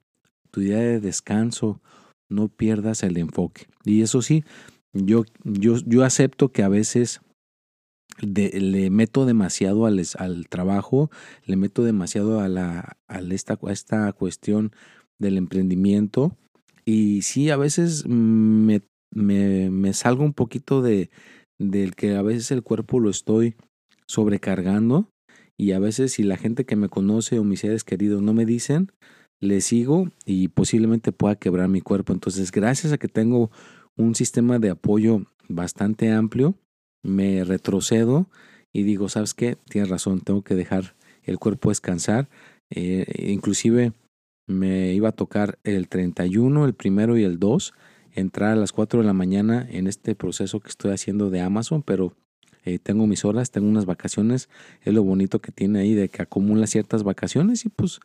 tu 0.50 0.60
día 0.60 0.78
de 0.78 1.00
descanso, 1.00 1.80
no 2.28 2.48
pierdas 2.48 3.02
el 3.02 3.16
enfoque. 3.18 3.66
Y 3.84 4.02
eso 4.02 4.22
sí, 4.22 4.44
yo, 4.92 5.24
yo, 5.44 5.76
yo 5.84 6.04
acepto 6.04 6.50
que 6.50 6.62
a 6.62 6.68
veces 6.68 7.20
le 8.20 8.90
meto 8.90 9.26
demasiado 9.26 9.86
al, 9.86 10.02
al, 10.18 10.48
trabajo, 10.48 11.10
le 11.44 11.56
meto 11.56 11.84
demasiado 11.84 12.40
a, 12.40 12.48
la, 12.48 12.96
a, 13.08 13.20
esta, 13.20 13.58
esta 13.68 14.12
cuestión 14.12 14.72
del 15.18 15.36
emprendimiento. 15.36 16.36
Y 16.84 17.22
sí, 17.22 17.50
a 17.50 17.56
veces 17.56 18.06
me, 18.06 18.80
me, 19.10 19.70
me 19.70 19.92
salgo 19.92 20.24
un 20.24 20.32
poquito 20.32 20.82
de 20.82 21.10
del 21.58 21.94
que 21.94 22.16
a 22.16 22.22
veces 22.22 22.50
el 22.50 22.62
cuerpo 22.62 23.00
lo 23.00 23.10
estoy 23.10 23.56
sobrecargando 24.06 25.08
y 25.56 25.72
a 25.72 25.78
veces 25.78 26.12
si 26.12 26.22
la 26.22 26.36
gente 26.36 26.64
que 26.64 26.76
me 26.76 26.88
conoce 26.88 27.38
o 27.38 27.44
mis 27.44 27.60
seres 27.60 27.84
queridos 27.84 28.22
no 28.22 28.34
me 28.34 28.44
dicen, 28.44 28.92
le 29.40 29.60
sigo 29.60 30.10
y 30.24 30.48
posiblemente 30.48 31.12
pueda 31.12 31.36
quebrar 31.36 31.68
mi 31.68 31.80
cuerpo. 31.80 32.12
Entonces, 32.12 32.52
gracias 32.52 32.92
a 32.92 32.98
que 32.98 33.08
tengo 33.08 33.50
un 33.96 34.14
sistema 34.14 34.58
de 34.58 34.70
apoyo 34.70 35.22
bastante 35.48 36.12
amplio, 36.12 36.54
me 37.02 37.44
retrocedo 37.44 38.28
y 38.72 38.82
digo, 38.82 39.08
¿sabes 39.08 39.34
qué? 39.34 39.56
Tienes 39.68 39.90
razón, 39.90 40.20
tengo 40.20 40.42
que 40.42 40.54
dejar 40.54 40.96
el 41.22 41.38
cuerpo 41.38 41.70
descansar. 41.70 42.28
Eh, 42.70 43.30
inclusive 43.30 43.92
me 44.46 44.92
iba 44.92 45.10
a 45.10 45.12
tocar 45.12 45.58
el 45.64 45.88
31, 45.88 46.64
el 46.64 46.74
primero 46.74 47.16
y 47.16 47.24
el 47.24 47.38
2, 47.38 47.74
entrar 48.16 48.52
a 48.52 48.56
las 48.56 48.72
4 48.72 49.00
de 49.00 49.06
la 49.06 49.12
mañana 49.12 49.66
en 49.70 49.86
este 49.86 50.14
proceso 50.14 50.60
que 50.60 50.68
estoy 50.68 50.92
haciendo 50.92 51.30
de 51.30 51.40
Amazon, 51.40 51.82
pero 51.82 52.14
eh, 52.64 52.78
tengo 52.78 53.06
mis 53.06 53.24
horas, 53.24 53.50
tengo 53.50 53.68
unas 53.68 53.86
vacaciones, 53.86 54.48
es 54.82 54.92
lo 54.92 55.04
bonito 55.04 55.40
que 55.40 55.52
tiene 55.52 55.78
ahí 55.78 55.94
de 55.94 56.08
que 56.08 56.22
acumula 56.22 56.66
ciertas 56.66 57.04
vacaciones 57.04 57.64
y 57.64 57.68
pues 57.68 58.00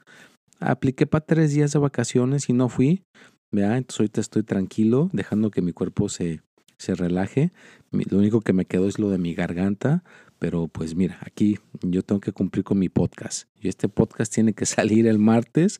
apliqué 0.60 1.08
para 1.08 1.26
tres 1.26 1.54
días 1.54 1.72
de 1.72 1.80
vacaciones 1.80 2.50
y 2.50 2.54
no 2.54 2.70
fui, 2.70 3.04
¿vea? 3.52 3.78
entonces 3.78 4.02
ahorita 4.02 4.22
estoy 4.22 4.44
tranquilo, 4.44 5.10
dejando 5.14 5.50
que 5.50 5.62
mi 5.62 5.72
cuerpo 5.72 6.10
se, 6.10 6.42
se 6.78 6.96
relaje. 6.96 7.52
Lo 7.92 8.18
único 8.18 8.42
que 8.42 8.54
me 8.54 8.66
quedó 8.66 8.88
es 8.88 9.00
lo 9.00 9.10
de 9.10 9.18
mi 9.18 9.34
garganta, 9.34 10.04
pero 10.40 10.68
pues 10.68 10.96
mira, 10.96 11.20
aquí 11.22 11.60
yo 11.82 12.02
tengo 12.02 12.20
que 12.20 12.32
cumplir 12.32 12.64
con 12.64 12.80
mi 12.80 12.90
podcast. 12.90 13.48
Y 13.60 13.68
este 13.68 13.88
podcast 13.88 14.34
tiene 14.34 14.54
que 14.54 14.66
salir 14.78 15.08
el 15.08 15.20
martes, 15.20 15.80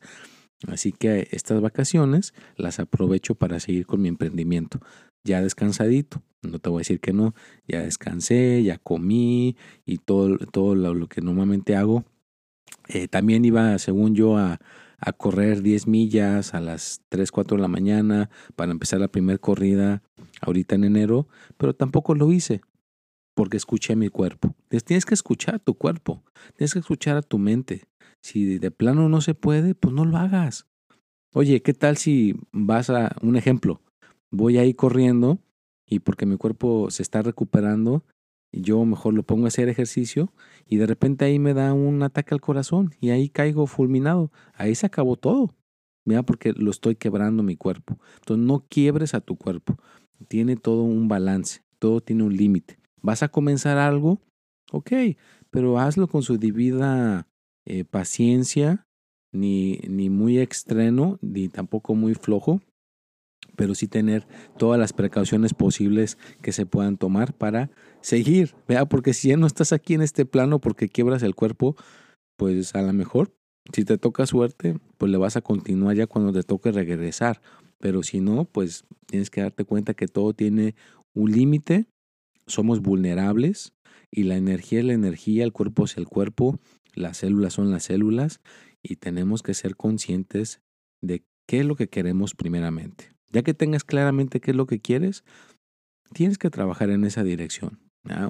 así 0.68 0.92
que 0.92 1.28
estas 1.30 1.60
vacaciones 1.60 2.34
las 2.56 2.78
aprovecho 2.78 3.34
para 3.34 3.60
seguir 3.60 3.86
con 3.86 4.02
mi 4.02 4.08
emprendimiento. 4.08 4.80
Ya 5.24 5.40
descansadito, 5.40 6.22
no 6.42 6.58
te 6.58 6.70
voy 6.70 6.78
a 6.78 6.80
decir 6.80 7.00
que 7.00 7.12
no, 7.12 7.34
ya 7.68 7.82
descansé, 7.82 8.62
ya 8.62 8.78
comí 8.78 9.56
y 9.86 9.98
todo, 9.98 10.38
todo 10.38 10.74
lo, 10.74 11.06
que 11.06 11.20
normalmente 11.20 11.76
hago. 11.76 12.04
Eh, 12.88 13.06
también 13.08 13.44
iba, 13.44 13.78
según 13.78 14.14
yo, 14.14 14.36
a, 14.36 14.58
a 14.98 15.12
correr 15.12 15.62
10 15.62 15.86
millas 15.86 16.54
a 16.54 16.60
las 16.60 17.02
3, 17.08 17.30
4 17.30 17.56
de 17.56 17.62
la 17.62 17.68
mañana 17.68 18.30
para 18.56 18.72
empezar 18.72 19.00
la 19.00 19.08
primera 19.08 19.38
corrida 19.38 20.02
ahorita 20.40 20.74
en 20.74 20.84
enero, 20.84 21.28
pero 21.56 21.74
tampoco 21.74 22.14
lo 22.14 22.32
hice 22.32 22.60
porque 23.34 23.56
escuché 23.56 23.96
mi 23.96 24.08
cuerpo. 24.08 24.54
Tienes 24.84 25.04
que 25.04 25.14
escuchar 25.14 25.56
a 25.56 25.58
tu 25.58 25.74
cuerpo, 25.74 26.22
tienes 26.56 26.72
que 26.72 26.78
escuchar 26.78 27.16
a 27.16 27.22
tu 27.22 27.38
mente. 27.38 27.84
Si 28.22 28.58
de 28.58 28.70
plano 28.70 29.08
no 29.08 29.20
se 29.20 29.34
puede, 29.34 29.74
pues 29.74 29.92
no 29.92 30.04
lo 30.04 30.16
hagas. 30.16 30.66
Oye, 31.34 31.62
¿qué 31.62 31.74
tal 31.74 31.96
si 31.96 32.34
vas 32.52 32.88
a 32.88 33.16
un 33.22 33.36
ejemplo? 33.36 33.80
Voy 34.30 34.58
ahí 34.58 34.74
corriendo 34.74 35.38
y 35.86 35.98
porque 35.98 36.24
mi 36.24 36.36
cuerpo 36.36 36.90
se 36.90 37.02
está 37.02 37.22
recuperando, 37.22 38.04
yo 38.52 38.84
mejor 38.84 39.14
lo 39.14 39.22
pongo 39.22 39.46
a 39.46 39.48
hacer 39.48 39.68
ejercicio 39.68 40.32
y 40.66 40.76
de 40.76 40.86
repente 40.86 41.24
ahí 41.24 41.38
me 41.38 41.54
da 41.54 41.72
un 41.72 42.02
ataque 42.02 42.34
al 42.34 42.40
corazón 42.40 42.94
y 43.00 43.10
ahí 43.10 43.28
caigo 43.28 43.66
fulminado. 43.66 44.30
Ahí 44.54 44.74
se 44.74 44.86
acabó 44.86 45.16
todo. 45.16 45.54
Mira, 46.04 46.22
porque 46.22 46.52
lo 46.52 46.70
estoy 46.70 46.96
quebrando 46.96 47.42
mi 47.42 47.56
cuerpo. 47.56 47.98
Entonces 48.16 48.46
no 48.46 48.66
quiebres 48.68 49.14
a 49.14 49.20
tu 49.20 49.36
cuerpo. 49.36 49.76
Tiene 50.28 50.56
todo 50.56 50.82
un 50.82 51.08
balance, 51.08 51.62
todo 51.78 52.00
tiene 52.00 52.24
un 52.24 52.36
límite. 52.36 52.78
¿Vas 53.00 53.22
a 53.22 53.28
comenzar 53.28 53.78
algo? 53.78 54.20
Ok, 54.70 54.92
pero 55.50 55.78
hazlo 55.78 56.06
con 56.08 56.22
su 56.22 56.38
debida 56.38 57.26
eh, 57.66 57.84
paciencia, 57.84 58.86
ni, 59.32 59.78
ni 59.88 60.10
muy 60.10 60.38
extremo, 60.38 61.18
ni 61.22 61.48
tampoco 61.48 61.94
muy 61.94 62.14
flojo, 62.14 62.60
pero 63.56 63.74
sí 63.74 63.88
tener 63.88 64.26
todas 64.58 64.78
las 64.78 64.92
precauciones 64.92 65.54
posibles 65.54 66.18
que 66.42 66.52
se 66.52 66.66
puedan 66.66 66.96
tomar 66.96 67.34
para 67.34 67.70
seguir, 68.00 68.54
vea, 68.68 68.86
porque 68.86 69.14
si 69.14 69.28
ya 69.28 69.36
no 69.36 69.46
estás 69.46 69.72
aquí 69.72 69.94
en 69.94 70.02
este 70.02 70.24
plano 70.24 70.60
porque 70.60 70.88
quiebras 70.88 71.22
el 71.22 71.34
cuerpo, 71.34 71.76
pues 72.36 72.74
a 72.74 72.82
lo 72.82 72.92
mejor 72.92 73.32
si 73.72 73.84
te 73.84 73.98
toca 73.98 74.26
suerte, 74.26 74.78
pues 74.98 75.10
le 75.10 75.18
vas 75.18 75.36
a 75.36 75.42
continuar 75.42 75.96
ya 75.96 76.06
cuando 76.06 76.32
te 76.32 76.42
toque 76.42 76.72
regresar, 76.72 77.40
pero 77.78 78.02
si 78.02 78.20
no, 78.20 78.44
pues 78.44 78.84
tienes 79.06 79.30
que 79.30 79.42
darte 79.42 79.64
cuenta 79.64 79.94
que 79.94 80.08
todo 80.08 80.34
tiene 80.34 80.74
un 81.14 81.30
límite, 81.30 81.86
somos 82.46 82.80
vulnerables 82.80 83.72
y 84.10 84.24
la 84.24 84.36
energía 84.36 84.80
es 84.80 84.84
la 84.86 84.92
energía, 84.94 85.44
el 85.44 85.52
cuerpo 85.52 85.84
es 85.84 85.96
el 85.96 86.08
cuerpo, 86.08 86.58
las 86.94 87.18
células 87.18 87.54
son 87.54 87.70
las 87.70 87.84
células 87.84 88.40
y 88.82 88.96
tenemos 88.96 89.42
que 89.42 89.54
ser 89.54 89.76
conscientes 89.76 90.60
de 91.00 91.24
qué 91.46 91.60
es 91.60 91.66
lo 91.66 91.76
que 91.76 91.88
queremos 91.88 92.34
primeramente. 92.34 93.12
Ya 93.30 93.42
que 93.42 93.54
tengas 93.54 93.84
claramente 93.84 94.40
qué 94.40 94.50
es 94.50 94.56
lo 94.56 94.66
que 94.66 94.80
quieres, 94.80 95.24
tienes 96.12 96.38
que 96.38 96.50
trabajar 96.50 96.90
en 96.90 97.04
esa 97.04 97.24
dirección, 97.24 97.80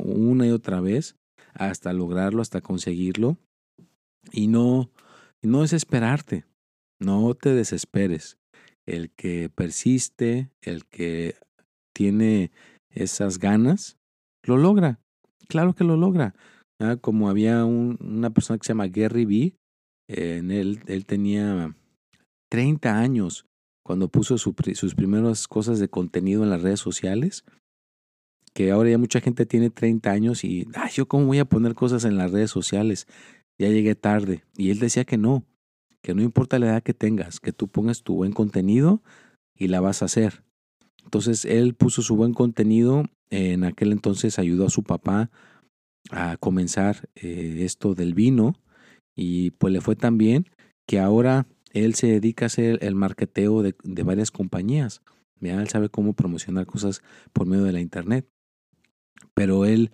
una 0.04 0.46
y 0.46 0.50
otra 0.50 0.80
vez, 0.80 1.16
hasta 1.54 1.92
lograrlo, 1.92 2.42
hasta 2.42 2.60
conseguirlo. 2.60 3.36
Y 4.30 4.46
no, 4.46 4.90
no 5.42 5.62
desesperarte, 5.62 6.44
no 7.00 7.34
te 7.34 7.52
desesperes. 7.54 8.38
El 8.86 9.10
que 9.10 9.48
persiste, 9.48 10.50
el 10.60 10.86
que 10.86 11.34
tiene 11.92 12.52
esas 12.90 13.38
ganas, 13.38 13.98
lo 14.44 14.56
logra. 14.56 15.00
Claro 15.48 15.74
que 15.74 15.84
lo 15.84 15.96
logra. 15.96 16.34
Como 17.00 17.28
había 17.28 17.64
una 17.64 18.30
persona 18.30 18.58
que 18.58 18.66
se 18.66 18.72
llama 18.72 18.88
Gary 18.88 19.24
B. 19.24 19.54
en 20.08 20.50
él, 20.50 20.80
él 20.86 21.06
tenía 21.06 21.74
30 22.50 22.98
años 22.98 23.46
cuando 23.82 24.08
puso 24.08 24.38
sus 24.38 24.94
primeras 24.94 25.48
cosas 25.48 25.78
de 25.78 25.88
contenido 25.88 26.42
en 26.42 26.50
las 26.50 26.62
redes 26.62 26.80
sociales, 26.80 27.44
que 28.54 28.70
ahora 28.70 28.90
ya 28.90 28.98
mucha 28.98 29.20
gente 29.20 29.46
tiene 29.46 29.70
30 29.70 30.10
años 30.10 30.44
y, 30.44 30.66
yo 30.94 31.06
cómo 31.06 31.26
voy 31.26 31.38
a 31.38 31.44
poner 31.44 31.74
cosas 31.74 32.04
en 32.04 32.16
las 32.16 32.30
redes 32.30 32.50
sociales, 32.50 33.06
ya 33.58 33.68
llegué 33.68 33.94
tarde. 33.94 34.44
Y 34.56 34.70
él 34.70 34.78
decía 34.78 35.04
que 35.04 35.18
no, 35.18 35.44
que 36.02 36.14
no 36.14 36.22
importa 36.22 36.58
la 36.58 36.66
edad 36.66 36.82
que 36.82 36.94
tengas, 36.94 37.40
que 37.40 37.52
tú 37.52 37.68
pongas 37.68 38.02
tu 38.02 38.14
buen 38.14 38.32
contenido 38.32 39.02
y 39.56 39.68
la 39.68 39.80
vas 39.80 40.02
a 40.02 40.06
hacer. 40.06 40.44
Entonces 41.04 41.44
él 41.44 41.74
puso 41.74 42.02
su 42.02 42.16
buen 42.16 42.34
contenido, 42.34 43.04
en 43.30 43.64
aquel 43.64 43.92
entonces 43.92 44.38
ayudó 44.38 44.66
a 44.66 44.70
su 44.70 44.82
papá 44.82 45.30
a 46.10 46.36
comenzar 46.36 47.08
eh, 47.14 47.58
esto 47.60 47.94
del 47.94 48.14
vino 48.14 48.54
y 49.14 49.52
pues 49.52 49.72
le 49.72 49.80
fue 49.80 49.96
tan 49.96 50.18
bien 50.18 50.46
que 50.86 50.98
ahora 50.98 51.46
él 51.72 51.94
se 51.94 52.06
dedica 52.06 52.44
a 52.44 52.46
hacer 52.46 52.78
el 52.82 52.94
marketeo 52.94 53.62
de, 53.62 53.74
varias 54.02 54.30
compañías. 54.30 55.02
Él 55.40 55.68
sabe 55.68 55.88
cómo 55.88 56.12
promocionar 56.12 56.66
cosas 56.66 57.02
por 57.32 57.46
medio 57.46 57.64
de 57.64 57.72
la 57.72 57.80
internet. 57.80 58.28
Pero 59.34 59.64
él 59.64 59.90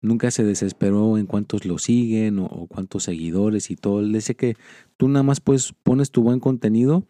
nunca 0.00 0.30
se 0.30 0.44
desesperó 0.44 1.18
en 1.18 1.26
cuántos 1.26 1.64
lo 1.64 1.78
siguen 1.78 2.38
o, 2.38 2.66
cuántos 2.68 3.04
seguidores 3.04 3.70
y 3.70 3.76
todo. 3.76 4.00
Él 4.00 4.12
dice 4.12 4.34
que 4.34 4.56
tú 4.96 5.08
nada 5.08 5.22
más 5.22 5.40
pues 5.40 5.72
pones 5.82 6.10
tu 6.10 6.22
buen 6.22 6.40
contenido 6.40 7.06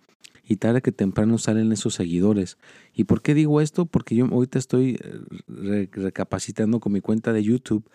y 0.49 0.57
tarde 0.57 0.81
que 0.81 0.93
temprano 0.93 1.39
salen 1.39 1.73
esos 1.73 1.95
seguidores. 1.95 2.57
¿Y 2.95 3.05
por 3.05 3.23
qué 3.23 3.35
digo 3.35 3.61
esto? 3.61 3.85
Porque 3.85 4.15
yo 4.15 4.27
ahorita 4.27 4.59
estoy 4.59 4.99
eh, 5.03 5.89
recapacitando 5.93 6.81
con 6.81 6.93
mi 6.93 7.01
cuenta 7.01 7.33
de 7.33 7.43
YouTube. 7.43 7.89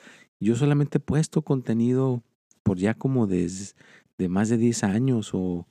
Yo 0.44 0.56
solamente 0.56 0.98
he 0.98 1.02
puesto 1.02 1.42
contenido 1.42 2.24
por 2.64 2.78
ya 2.78 2.94
como 2.94 3.28
de, 3.28 3.50
de 4.18 4.30
más 4.30 4.50
de 4.50 4.58
10 4.58 4.84
años 4.84 5.32
o, 5.34 5.68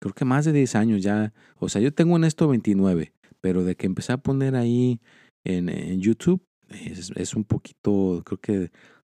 creo 0.00 0.14
que 0.14 0.24
más 0.24 0.44
de 0.44 0.52
10 0.52 0.74
años 0.76 1.02
ya. 1.02 1.32
O 1.56 1.68
sea, 1.68 1.80
yo 1.80 1.92
tengo 1.92 2.16
en 2.16 2.24
esto 2.24 2.48
29, 2.48 3.12
pero 3.40 3.64
de 3.64 3.76
que 3.76 3.86
empecé 3.86 4.12
a 4.12 4.18
poner 4.18 4.56
ahí 4.56 5.00
en, 5.44 6.00
YouTube 6.00 6.42
es, 6.68 7.10
es, 7.14 7.34
un 7.34 7.44
poquito, 7.44 8.22
creo 8.24 8.38
que, 8.38 8.70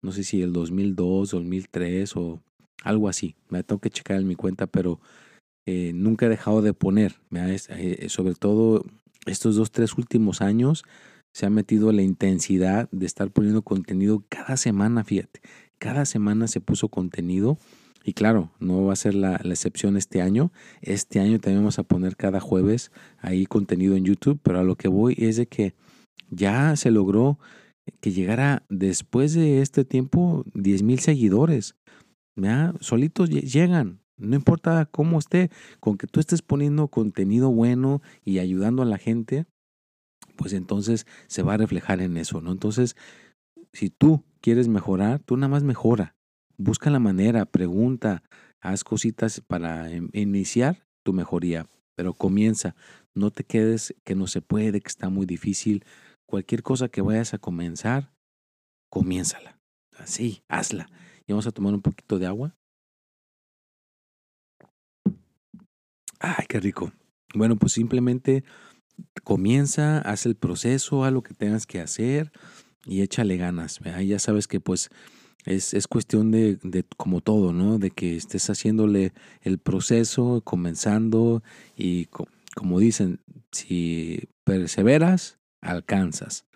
no 0.02 0.12
sé 0.12 0.24
si 0.24 0.42
el 0.42 0.52
2002, 0.52 1.30
2003 1.30 2.16
o 2.16 2.42
algo 2.84 3.08
así. 3.08 3.36
Me 3.48 3.62
tengo 3.62 3.80
que 3.80 3.90
checar 3.90 4.18
en 4.20 4.26
mi 4.26 4.36
cuenta, 4.36 4.66
pero 4.66 5.00
eh, 5.66 5.92
nunca 5.94 6.26
he 6.26 6.28
dejado 6.28 6.62
de 6.62 6.72
poner. 6.74 7.20
Eh, 7.32 8.08
sobre 8.08 8.34
todo 8.34 8.84
estos 9.26 9.56
dos, 9.56 9.70
tres 9.70 9.96
últimos 9.98 10.40
años 10.40 10.84
se 11.32 11.46
ha 11.46 11.50
metido 11.50 11.92
la 11.92 12.02
intensidad 12.02 12.88
de 12.90 13.06
estar 13.06 13.30
poniendo 13.30 13.62
contenido 13.62 14.24
cada 14.28 14.56
semana, 14.56 15.04
fíjate. 15.04 15.40
Cada 15.78 16.04
semana 16.04 16.46
se 16.48 16.60
puso 16.60 16.88
contenido 16.88 17.58
y 18.04 18.14
claro, 18.14 18.50
no 18.60 18.84
va 18.84 18.92
a 18.92 18.96
ser 18.96 19.14
la, 19.14 19.36
excepción 19.36 19.96
este 19.96 20.22
año. 20.22 20.52
Este 20.80 21.20
año 21.20 21.38
también 21.38 21.62
vamos 21.62 21.78
a 21.78 21.82
poner 21.82 22.16
cada 22.16 22.40
jueves 22.40 22.90
ahí 23.18 23.46
contenido 23.46 23.96
en 23.96 24.04
YouTube, 24.04 24.40
pero 24.42 24.58
a 24.60 24.64
lo 24.64 24.76
que 24.76 24.88
voy 24.88 25.14
es 25.18 25.36
de 25.36 25.46
que 25.46 25.74
ya 26.30 26.76
se 26.76 26.90
logró 26.90 27.38
que 28.00 28.12
llegara 28.12 28.64
después 28.68 29.34
de 29.34 29.60
este 29.60 29.84
tiempo 29.84 30.44
10 30.54 30.82
mil 30.82 31.00
seguidores. 31.00 31.76
Solitos 32.80 33.28
llegan, 33.28 34.00
no 34.16 34.34
importa 34.36 34.86
cómo 34.90 35.18
esté, 35.18 35.50
con 35.78 35.98
que 35.98 36.06
tú 36.06 36.20
estés 36.20 36.40
poniendo 36.40 36.88
contenido 36.88 37.50
bueno 37.50 38.00
y 38.24 38.38
ayudando 38.38 38.82
a 38.82 38.86
la 38.86 38.96
gente, 38.96 39.44
pues 40.40 40.54
entonces 40.54 41.06
se 41.28 41.42
va 41.42 41.54
a 41.54 41.58
reflejar 41.58 42.00
en 42.00 42.16
eso, 42.16 42.40
¿no? 42.40 42.50
Entonces, 42.50 42.96
si 43.72 43.90
tú 43.90 44.24
quieres 44.40 44.68
mejorar, 44.68 45.20
tú 45.20 45.36
nada 45.36 45.48
más 45.48 45.62
mejora 45.62 46.16
busca 46.60 46.90
la 46.90 46.98
manera, 46.98 47.46
pregunta, 47.46 48.22
haz 48.60 48.84
cositas 48.84 49.40
para 49.40 49.90
iniciar 50.12 50.86
tu 51.02 51.12
mejoría, 51.12 51.66
pero 51.96 52.12
comienza, 52.12 52.76
no 53.14 53.30
te 53.30 53.44
quedes 53.44 53.94
que 54.04 54.14
no 54.14 54.26
se 54.26 54.42
puede, 54.42 54.80
que 54.80 54.88
está 54.88 55.08
muy 55.08 55.26
difícil. 55.26 55.84
Cualquier 56.26 56.62
cosa 56.62 56.88
que 56.88 57.00
vayas 57.00 57.34
a 57.34 57.38
comenzar, 57.38 58.12
comiénzala. 58.90 59.58
Así, 59.98 60.42
hazla. 60.48 60.88
Y 61.26 61.32
vamos 61.32 61.46
a 61.46 61.50
tomar 61.50 61.74
un 61.74 61.82
poquito 61.82 62.18
de 62.18 62.26
agua. 62.26 62.54
Ay, 66.20 66.44
qué 66.48 66.60
rico. 66.60 66.92
Bueno, 67.34 67.56
pues 67.56 67.72
simplemente 67.72 68.44
comienza, 69.24 69.98
haz 70.00 70.26
el 70.26 70.36
proceso, 70.36 71.04
haz 71.04 71.12
lo 71.12 71.22
que 71.22 71.34
tengas 71.34 71.66
que 71.66 71.80
hacer 71.80 72.32
y 72.84 73.02
échale 73.02 73.36
ganas. 73.36 73.80
Ya 74.04 74.18
sabes 74.18 74.46
que 74.46 74.60
pues 74.60 74.90
es, 75.44 75.74
es 75.74 75.86
cuestión 75.86 76.30
de, 76.30 76.58
como 76.96 77.20
todo, 77.20 77.52
¿no? 77.52 77.78
De 77.78 77.90
que 77.90 78.16
estés 78.16 78.48
haciéndole 78.50 79.12
el 79.42 79.58
proceso, 79.58 80.42
comenzando 80.44 81.42
y 81.76 82.06
como 82.54 82.78
dicen, 82.78 83.20
si 83.52 84.28
perseveras, 84.44 85.38
alcanzas. 85.60 86.46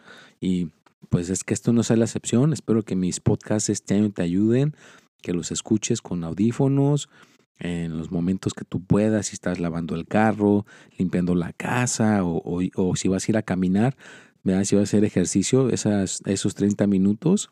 Y 0.41 0.71
pues 1.09 1.31
es 1.31 1.45
que 1.45 1.55
esto 1.55 1.73
no 1.73 1.83
sea 1.83 1.97
la 1.97 2.05
excepción. 2.05 2.53
Espero 2.53 2.83
que 2.83 2.97
mis 2.97 3.21
podcasts 3.21 3.69
este 3.69 3.95
año 3.95 4.11
te 4.11 4.23
ayuden, 4.23 4.75
que 5.23 5.33
los 5.33 5.53
escuches 5.53 6.03
con 6.03 6.25
audífonos 6.25 7.09
en 7.59 7.97
los 7.97 8.11
momentos 8.11 8.55
que 8.55 8.65
tú 8.65 8.83
puedas, 8.85 9.27
si 9.27 9.35
estás 9.35 9.61
lavando 9.61 9.95
el 9.95 10.07
carro, 10.07 10.67
limpiando 10.99 11.35
la 11.35 11.53
casa 11.53 12.25
o, 12.25 12.61
o, 12.75 12.97
si 12.97 13.09
vas 13.09 13.29
a 13.29 13.33
ir 13.33 13.37
a 13.37 13.43
caminar, 13.43 13.97
si 14.45 14.51
vas 14.51 14.77
a 14.77 14.83
hacer 14.83 15.05
ejercicio, 15.05 15.71
esas, 15.71 16.23
esos 16.27 16.55
30 16.55 16.87
minutos 16.87 17.51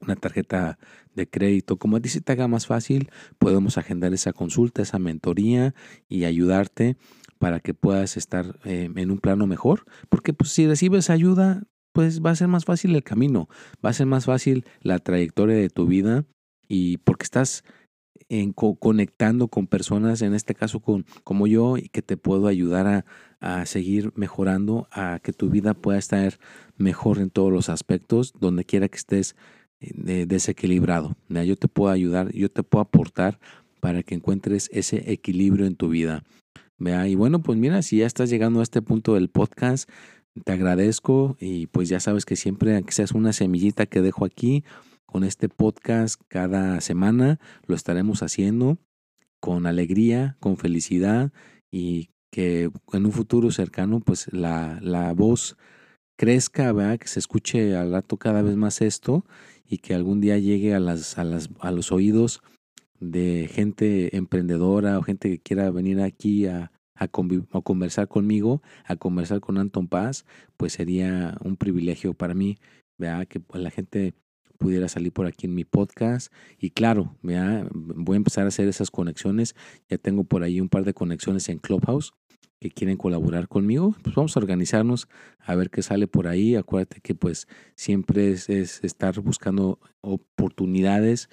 una 0.00 0.16
tarjeta 0.16 0.78
de 1.14 1.28
crédito. 1.28 1.76
Como 1.76 1.96
a 1.96 2.00
ti 2.00 2.08
se 2.08 2.20
te 2.20 2.32
haga 2.32 2.48
más 2.48 2.66
fácil, 2.66 3.10
podemos 3.38 3.78
agendar 3.78 4.12
esa 4.14 4.32
consulta, 4.32 4.82
esa 4.82 4.98
mentoría 4.98 5.74
y 6.08 6.24
ayudarte 6.24 6.96
para 7.38 7.60
que 7.60 7.74
puedas 7.74 8.16
estar 8.16 8.58
eh, 8.64 8.90
en 8.94 9.10
un 9.10 9.18
plano 9.18 9.46
mejor. 9.46 9.84
Porque 10.08 10.32
pues, 10.32 10.50
si 10.50 10.66
recibes 10.66 11.10
ayuda, 11.10 11.62
pues 11.92 12.22
va 12.22 12.30
a 12.30 12.36
ser 12.36 12.48
más 12.48 12.64
fácil 12.64 12.94
el 12.94 13.02
camino, 13.02 13.48
va 13.84 13.90
a 13.90 13.94
ser 13.94 14.06
más 14.06 14.26
fácil 14.26 14.64
la 14.80 14.98
trayectoria 14.98 15.56
de 15.56 15.70
tu 15.70 15.86
vida 15.86 16.24
y 16.68 16.98
porque 16.98 17.24
estás 17.24 17.64
conectando 18.78 19.48
con 19.48 19.66
personas, 19.66 20.20
en 20.22 20.34
este 20.34 20.54
caso 20.54 20.80
con, 20.80 21.06
como 21.24 21.46
yo, 21.46 21.78
y 21.78 21.88
que 21.88 22.02
te 22.02 22.16
puedo 22.16 22.46
ayudar 22.46 22.86
a, 22.86 23.04
a, 23.40 23.64
seguir 23.64 24.12
mejorando, 24.16 24.86
a 24.92 25.18
que 25.22 25.32
tu 25.32 25.48
vida 25.48 25.74
pueda 25.74 25.98
estar 25.98 26.38
mejor 26.76 27.18
en 27.18 27.30
todos 27.30 27.50
los 27.50 27.68
aspectos, 27.68 28.34
donde 28.38 28.64
quiera 28.64 28.88
que 28.88 28.98
estés 28.98 29.34
desequilibrado. 29.80 31.16
Yo 31.28 31.56
te 31.56 31.68
puedo 31.68 31.90
ayudar, 31.92 32.32
yo 32.32 32.50
te 32.50 32.62
puedo 32.62 32.82
aportar 32.82 33.38
para 33.80 34.02
que 34.02 34.14
encuentres 34.14 34.68
ese 34.72 35.12
equilibrio 35.12 35.66
en 35.66 35.76
tu 35.76 35.88
vida. 35.88 36.24
Y 36.78 37.14
bueno, 37.14 37.42
pues 37.42 37.58
mira, 37.58 37.82
si 37.82 37.98
ya 37.98 38.06
estás 38.06 38.30
llegando 38.30 38.60
a 38.60 38.62
este 38.62 38.82
punto 38.82 39.14
del 39.14 39.28
podcast, 39.28 39.88
te 40.44 40.52
agradezco 40.52 41.36
y 41.40 41.66
pues 41.66 41.88
ya 41.88 42.00
sabes 42.00 42.24
que 42.24 42.36
siempre, 42.36 42.76
aunque 42.76 42.92
seas 42.92 43.12
una 43.12 43.32
semillita 43.32 43.86
que 43.86 44.00
dejo 44.00 44.24
aquí, 44.24 44.64
con 45.06 45.24
este 45.24 45.48
podcast 45.48 46.20
cada 46.28 46.80
semana 46.80 47.40
lo 47.66 47.74
estaremos 47.74 48.22
haciendo 48.22 48.78
con 49.40 49.66
alegría, 49.66 50.36
con 50.38 50.56
felicidad 50.56 51.32
y 51.70 52.10
que 52.30 52.70
en 52.92 53.06
un 53.06 53.12
futuro 53.12 53.50
cercano 53.50 54.00
pues 54.00 54.32
la, 54.32 54.78
la 54.82 55.12
voz 55.14 55.56
crezca, 56.18 56.72
¿verdad? 56.72 56.98
que 56.98 57.06
se 57.08 57.20
escuche 57.20 57.76
al 57.76 57.92
rato 57.92 58.16
cada 58.16 58.42
vez 58.42 58.56
más 58.56 58.82
esto 58.82 59.24
y 59.66 59.78
que 59.78 59.94
algún 59.94 60.20
día 60.20 60.36
llegue 60.36 60.74
a, 60.74 60.80
las, 60.80 61.16
a, 61.16 61.24
las, 61.24 61.48
a 61.60 61.70
los 61.70 61.92
oídos 61.92 62.42
de 62.98 63.48
gente 63.50 64.16
emprendedora 64.16 64.98
o 64.98 65.02
gente 65.02 65.30
que 65.30 65.38
quiera 65.38 65.70
venir 65.70 66.00
aquí 66.00 66.46
a, 66.46 66.72
a, 66.96 67.06
conversar 67.06 68.08
conmigo, 68.08 68.60
a 68.84 68.96
conversar 68.96 69.40
con 69.40 69.58
Anton 69.58 69.86
Paz, 69.86 70.26
pues 70.56 70.72
sería 70.72 71.38
un 71.44 71.56
privilegio 71.56 72.14
para 72.14 72.34
mí, 72.34 72.58
vea 72.98 73.24
que 73.24 73.40
la 73.54 73.70
gente 73.70 74.12
pudiera 74.58 74.88
salir 74.88 75.12
por 75.12 75.26
aquí 75.26 75.46
en 75.46 75.54
mi 75.54 75.64
podcast. 75.64 76.32
Y 76.58 76.70
claro, 76.70 77.16
vea 77.22 77.68
voy 77.72 78.16
a 78.16 78.16
empezar 78.16 78.44
a 78.44 78.48
hacer 78.48 78.66
esas 78.66 78.90
conexiones. 78.90 79.54
Ya 79.88 79.98
tengo 79.98 80.24
por 80.24 80.42
ahí 80.42 80.60
un 80.60 80.68
par 80.68 80.84
de 80.84 80.94
conexiones 80.94 81.48
en 81.48 81.58
Clubhouse 81.58 82.12
que 82.60 82.70
quieren 82.70 82.96
colaborar 82.96 83.48
conmigo, 83.48 83.94
pues 84.02 84.16
vamos 84.16 84.36
a 84.36 84.40
organizarnos 84.40 85.08
a 85.38 85.54
ver 85.54 85.70
qué 85.70 85.82
sale 85.82 86.06
por 86.06 86.26
ahí. 86.26 86.56
Acuérdate 86.56 87.00
que 87.00 87.14
pues 87.14 87.46
siempre 87.74 88.30
es, 88.30 88.48
es 88.48 88.82
estar 88.84 89.20
buscando 89.20 89.78
oportunidades 90.00 91.28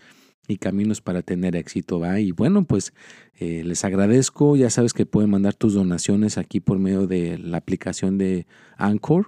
y 0.48 0.58
caminos 0.58 1.02
para 1.02 1.22
tener 1.22 1.56
éxito, 1.56 2.00
¿va? 2.00 2.20
Y 2.20 2.32
bueno, 2.32 2.66
pues 2.66 2.94
eh, 3.34 3.64
les 3.64 3.84
agradezco, 3.84 4.56
ya 4.56 4.70
sabes 4.70 4.94
que 4.94 5.06
pueden 5.06 5.32
mandar 5.32 5.56
tus 5.56 5.74
donaciones 5.74 6.38
aquí 6.38 6.60
por 6.60 6.80
medio 6.80 7.08
de 7.08 7.38
la 7.38 7.58
aplicación 7.58 8.18
de 8.18 8.46
Anchor 8.78 9.28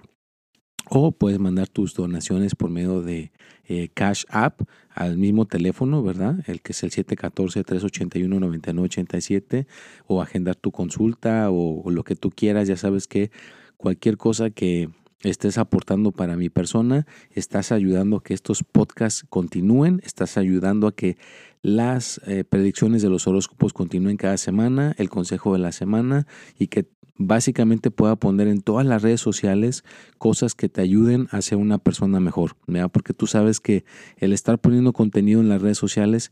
o 0.90 1.12
puedes 1.12 1.38
mandar 1.38 1.68
tus 1.68 1.94
donaciones 1.94 2.54
por 2.54 2.70
medio 2.70 3.02
de 3.02 3.30
eh, 3.66 3.90
Cash 3.94 4.24
App 4.30 4.62
al 4.90 5.18
mismo 5.18 5.44
teléfono, 5.44 6.02
¿verdad? 6.02 6.42
El 6.46 6.62
que 6.62 6.72
es 6.72 6.82
el 6.82 6.90
714-381-9987 6.90 9.66
o 10.06 10.22
agendar 10.22 10.56
tu 10.56 10.72
consulta 10.72 11.50
o, 11.50 11.82
o 11.82 11.90
lo 11.90 12.04
que 12.04 12.16
tú 12.16 12.30
quieras, 12.30 12.68
ya 12.68 12.76
sabes 12.76 13.06
que 13.06 13.30
cualquier 13.76 14.16
cosa 14.16 14.48
que 14.50 14.88
estés 15.22 15.58
aportando 15.58 16.12
para 16.12 16.36
mi 16.36 16.48
persona, 16.48 17.06
estás 17.30 17.72
ayudando 17.72 18.18
a 18.18 18.22
que 18.22 18.34
estos 18.34 18.62
podcasts 18.62 19.24
continúen, 19.28 20.00
estás 20.04 20.36
ayudando 20.36 20.86
a 20.86 20.94
que 20.94 21.16
las 21.62 22.20
eh, 22.26 22.44
predicciones 22.44 23.02
de 23.02 23.08
los 23.08 23.26
horóscopos 23.26 23.72
continúen 23.72 24.16
cada 24.16 24.36
semana, 24.36 24.94
el 24.98 25.08
consejo 25.08 25.52
de 25.52 25.58
la 25.58 25.72
semana 25.72 26.26
y 26.58 26.68
que 26.68 26.88
básicamente 27.18 27.90
pueda 27.90 28.14
poner 28.16 28.46
en 28.46 28.62
todas 28.62 28.86
las 28.86 29.02
redes 29.02 29.20
sociales 29.20 29.84
cosas 30.18 30.54
que 30.54 30.68
te 30.68 30.80
ayuden 30.80 31.26
a 31.32 31.42
ser 31.42 31.58
una 31.58 31.78
persona 31.78 32.20
mejor, 32.20 32.56
porque 32.92 33.12
tú 33.12 33.26
sabes 33.26 33.58
que 33.58 33.84
el 34.18 34.32
estar 34.32 34.58
poniendo 34.60 34.92
contenido 34.92 35.40
en 35.40 35.48
las 35.48 35.60
redes 35.60 35.78
sociales 35.78 36.30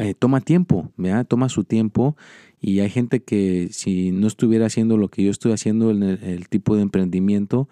eh, 0.00 0.14
toma 0.14 0.40
tiempo, 0.40 0.90
toma 1.28 1.50
su 1.50 1.64
tiempo 1.64 2.16
y 2.58 2.80
hay 2.80 2.88
gente 2.88 3.22
que 3.22 3.68
si 3.70 4.12
no 4.12 4.28
estuviera 4.28 4.64
haciendo 4.64 4.96
lo 4.96 5.08
que 5.08 5.22
yo 5.22 5.30
estoy 5.30 5.52
haciendo 5.52 5.90
en 5.90 6.02
el, 6.02 6.48
tipo 6.48 6.74
de 6.74 6.80
emprendimiento, 6.80 7.68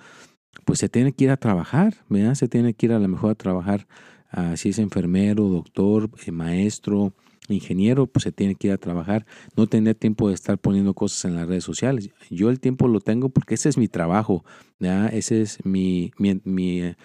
pues 0.67 0.79
se 0.79 0.91
tiene 0.91 1.12
que 1.12 1.25
ir 1.25 1.31
a 1.31 1.38
trabajar, 1.38 1.95
¿verdad? 2.11 2.35
Se 2.35 2.47
tiene 2.47 2.75
que 2.75 2.85
ir 2.85 2.93
a 2.93 2.99
lo 2.99 3.09
mejor 3.09 3.31
a 3.31 3.35
trabajar, 3.35 3.87
uh, 4.37 4.57
si 4.59 4.69
es 4.69 4.79
enfermero, 4.79 5.45
doctor, 5.45 6.11
eh, 6.27 6.31
maestro, 6.31 7.14
ingeniero, 7.49 8.07
pues 8.07 8.25
se 8.25 8.33
tiene 8.33 8.57
que 8.57 8.67
ir 8.67 8.75
a 8.75 8.79
trabajar, 8.79 9.25
no 9.57 9.67
tener 9.67 9.95
tiempo 9.95 10.29
de 10.29 10.35
estar 10.35 10.59
poniendo 10.59 10.93
cosas 10.93 11.25
en 11.25 11.35
las 11.35 11.49
redes 11.49 11.64
sociales. 11.64 12.11
Yo 12.29 12.51
el 12.51 12.61
tiempo 12.61 12.88
lo 12.88 13.01
tengo 13.01 13.31
porque 13.31 13.55
ese 13.55 13.71
es 13.71 13.79
mi 13.79 13.88
trabajo, 13.88 14.45
¿verdad? 14.79 15.14
Ese 15.14 15.41
es 15.41 15.64
mi, 15.64 16.12
mi, 16.19 16.43
mi 16.45 16.83
eh, 16.83 16.97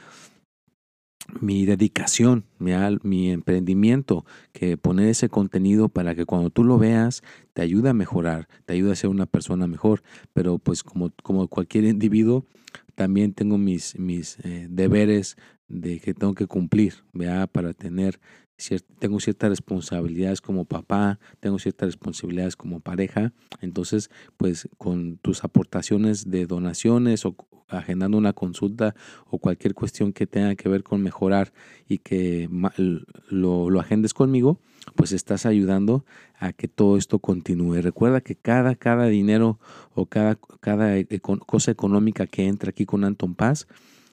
mi 1.40 1.66
dedicación, 1.66 2.46
mi, 2.60 2.72
mi, 3.04 3.32
emprendimiento, 3.32 4.26
que 4.52 4.78
poner 4.78 5.08
ese 5.08 5.30
contenido 5.30 5.90
para 5.90 6.16
que 6.16 6.26
cuando 6.26 6.50
tú 6.50 6.64
lo 6.64 6.78
veas 6.78 7.24
te 7.54 7.62
ayude 7.62 7.90
a 7.90 7.94
mejorar, 7.94 8.48
te 8.66 8.74
ayude 8.74 8.92
a 8.92 8.96
ser 8.96 9.10
una 9.10 9.26
persona 9.26 9.68
mejor. 9.68 10.04
Pero 10.34 10.60
pues 10.60 10.84
como, 10.84 11.12
como 11.24 11.48
cualquier 11.48 11.86
individuo, 11.86 12.46
también 12.96 13.34
tengo 13.34 13.58
mis, 13.58 13.98
mis 13.98 14.38
eh, 14.44 14.68
deberes 14.70 15.38
de 15.68 16.00
que 16.00 16.14
tengo 16.14 16.36
que 16.36 16.48
cumplir, 16.48 17.04
¿vea? 17.14 17.48
para 17.48 17.74
tener 17.74 18.20
tengo 19.00 19.20
ciertas 19.20 19.50
responsabilidades 19.50 20.42
como 20.42 20.66
papá, 20.66 21.20
tengo 21.40 21.60
ciertas 21.60 21.88
responsabilidades 21.88 22.56
como 22.56 22.80
pareja, 22.80 23.34
entonces 23.62 24.10
pues 24.38 24.70
con 24.78 25.18
tus 25.18 25.44
aportaciones 25.44 26.30
de 26.30 26.46
donaciones 26.46 27.26
o 27.26 27.36
agendando 27.68 28.18
una 28.18 28.34
consulta 28.34 28.96
o 29.30 29.40
cualquier 29.40 29.74
cuestión 29.74 30.14
que 30.14 30.28
tenga 30.28 30.56
que 30.56 30.70
ver 30.70 30.84
con 30.84 31.02
mejorar 31.02 31.54
y 31.88 32.00
que 32.00 32.50
lo, 33.30 33.70
lo 33.70 33.80
agendes 33.80 34.14
conmigo, 34.14 34.60
pues 34.96 35.12
estás 35.12 35.46
ayudando 35.46 36.06
a 36.38 36.54
que 36.54 36.68
todo 36.68 36.98
esto 36.98 37.20
continúe. 37.20 37.82
Recuerda 37.82 38.22
que 38.22 38.36
cada, 38.36 38.76
cada 38.76 39.08
dinero 39.08 39.60
o 39.94 40.06
cada, 40.06 40.36
cada 40.60 40.96
cosa 41.46 41.72
económica 41.72 42.28
que 42.28 42.48
entra 42.48 42.70
aquí 42.70 42.86
con 42.86 43.04
Anton 43.04 43.36
Paz, 43.36 43.68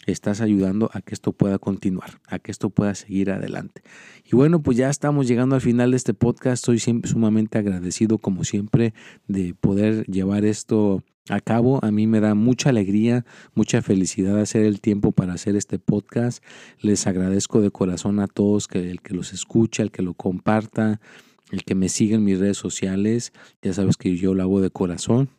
estás 0.07 0.41
ayudando 0.41 0.91
a 0.93 1.01
que 1.01 1.15
esto 1.15 1.33
pueda 1.33 1.59
continuar, 1.59 2.21
a 2.27 2.39
que 2.39 2.51
esto 2.51 2.71
pueda 2.71 2.95
seguir 2.95 3.31
adelante. 3.31 3.83
Y 4.25 4.37
bueno, 4.37 4.63
pues 4.63 4.77
ya 4.77 4.89
estamos 4.89 5.29
llegando 5.29 5.55
al 5.55 5.61
final 5.61 5.91
de 5.91 5.97
este 5.97 6.15
podcast. 6.15 6.69
Siempre 6.77 7.11
sumamente 7.11 7.59
agradecido, 7.59 8.19
como 8.19 8.45
siempre, 8.45 8.95
de 9.29 9.55
poder 9.55 10.05
llevar 10.07 10.45
esto 10.45 11.03
a 11.29 11.41
cabo. 11.41 11.85
A 11.85 11.91
mí 11.91 12.07
me 12.07 12.21
da 12.21 12.35
mucha 12.35 12.71
alegría, 12.71 13.25
mucha 13.55 13.83
felicidad 13.83 14.39
hacer 14.39 14.65
el 14.65 14.81
tiempo 14.81 15.13
para 15.13 15.35
hacer 15.35 15.57
este 15.57 15.79
podcast. 15.79 16.43
Les 16.81 17.07
agradezco 17.07 17.61
de 17.61 17.71
corazón 17.71 18.21
a 18.21 18.27
todos 18.27 18.69
que 18.69 18.91
el 18.91 19.01
que 19.01 19.15
los 19.15 19.33
escucha, 19.33 19.83
el 19.83 19.91
que 19.91 20.03
lo 20.03 20.15
comparta, 20.15 21.01
el 21.51 21.65
que 21.65 21.75
me 21.75 21.89
siga 21.89 22.17
en 22.17 22.25
mis 22.25 22.39
redes 22.39 22.57
sociales. 22.57 23.33
Ya 23.63 23.73
sabes 23.73 23.97
que 23.97 24.17
yo 24.17 24.35
lo 24.35 24.43
hago 24.43 24.61
de 24.61 24.71
corazón 24.71 25.31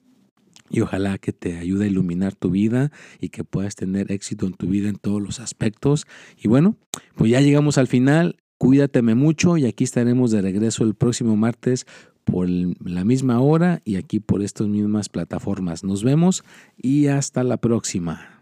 y 0.71 0.81
ojalá 0.81 1.17
que 1.17 1.33
te 1.33 1.57
ayude 1.57 1.85
a 1.85 1.87
iluminar 1.87 2.33
tu 2.33 2.49
vida 2.49 2.91
y 3.19 3.29
que 3.29 3.43
puedas 3.43 3.75
tener 3.75 4.11
éxito 4.11 4.47
en 4.47 4.53
tu 4.53 4.67
vida 4.67 4.89
en 4.89 4.95
todos 4.95 5.21
los 5.21 5.39
aspectos. 5.39 6.07
Y 6.41 6.47
bueno, 6.47 6.77
pues 7.15 7.31
ya 7.31 7.41
llegamos 7.41 7.77
al 7.77 7.87
final. 7.87 8.37
Cuídateme 8.57 9.15
mucho 9.15 9.57
y 9.57 9.65
aquí 9.65 9.83
estaremos 9.83 10.31
de 10.31 10.41
regreso 10.41 10.83
el 10.83 10.95
próximo 10.95 11.35
martes 11.35 11.85
por 12.23 12.47
la 12.49 13.03
misma 13.03 13.39
hora 13.41 13.81
y 13.83 13.95
aquí 13.95 14.19
por 14.19 14.41
estas 14.41 14.67
mismas 14.67 15.09
plataformas. 15.09 15.83
Nos 15.83 16.03
vemos 16.03 16.43
y 16.77 17.07
hasta 17.07 17.43
la 17.43 17.57
próxima. 17.57 18.41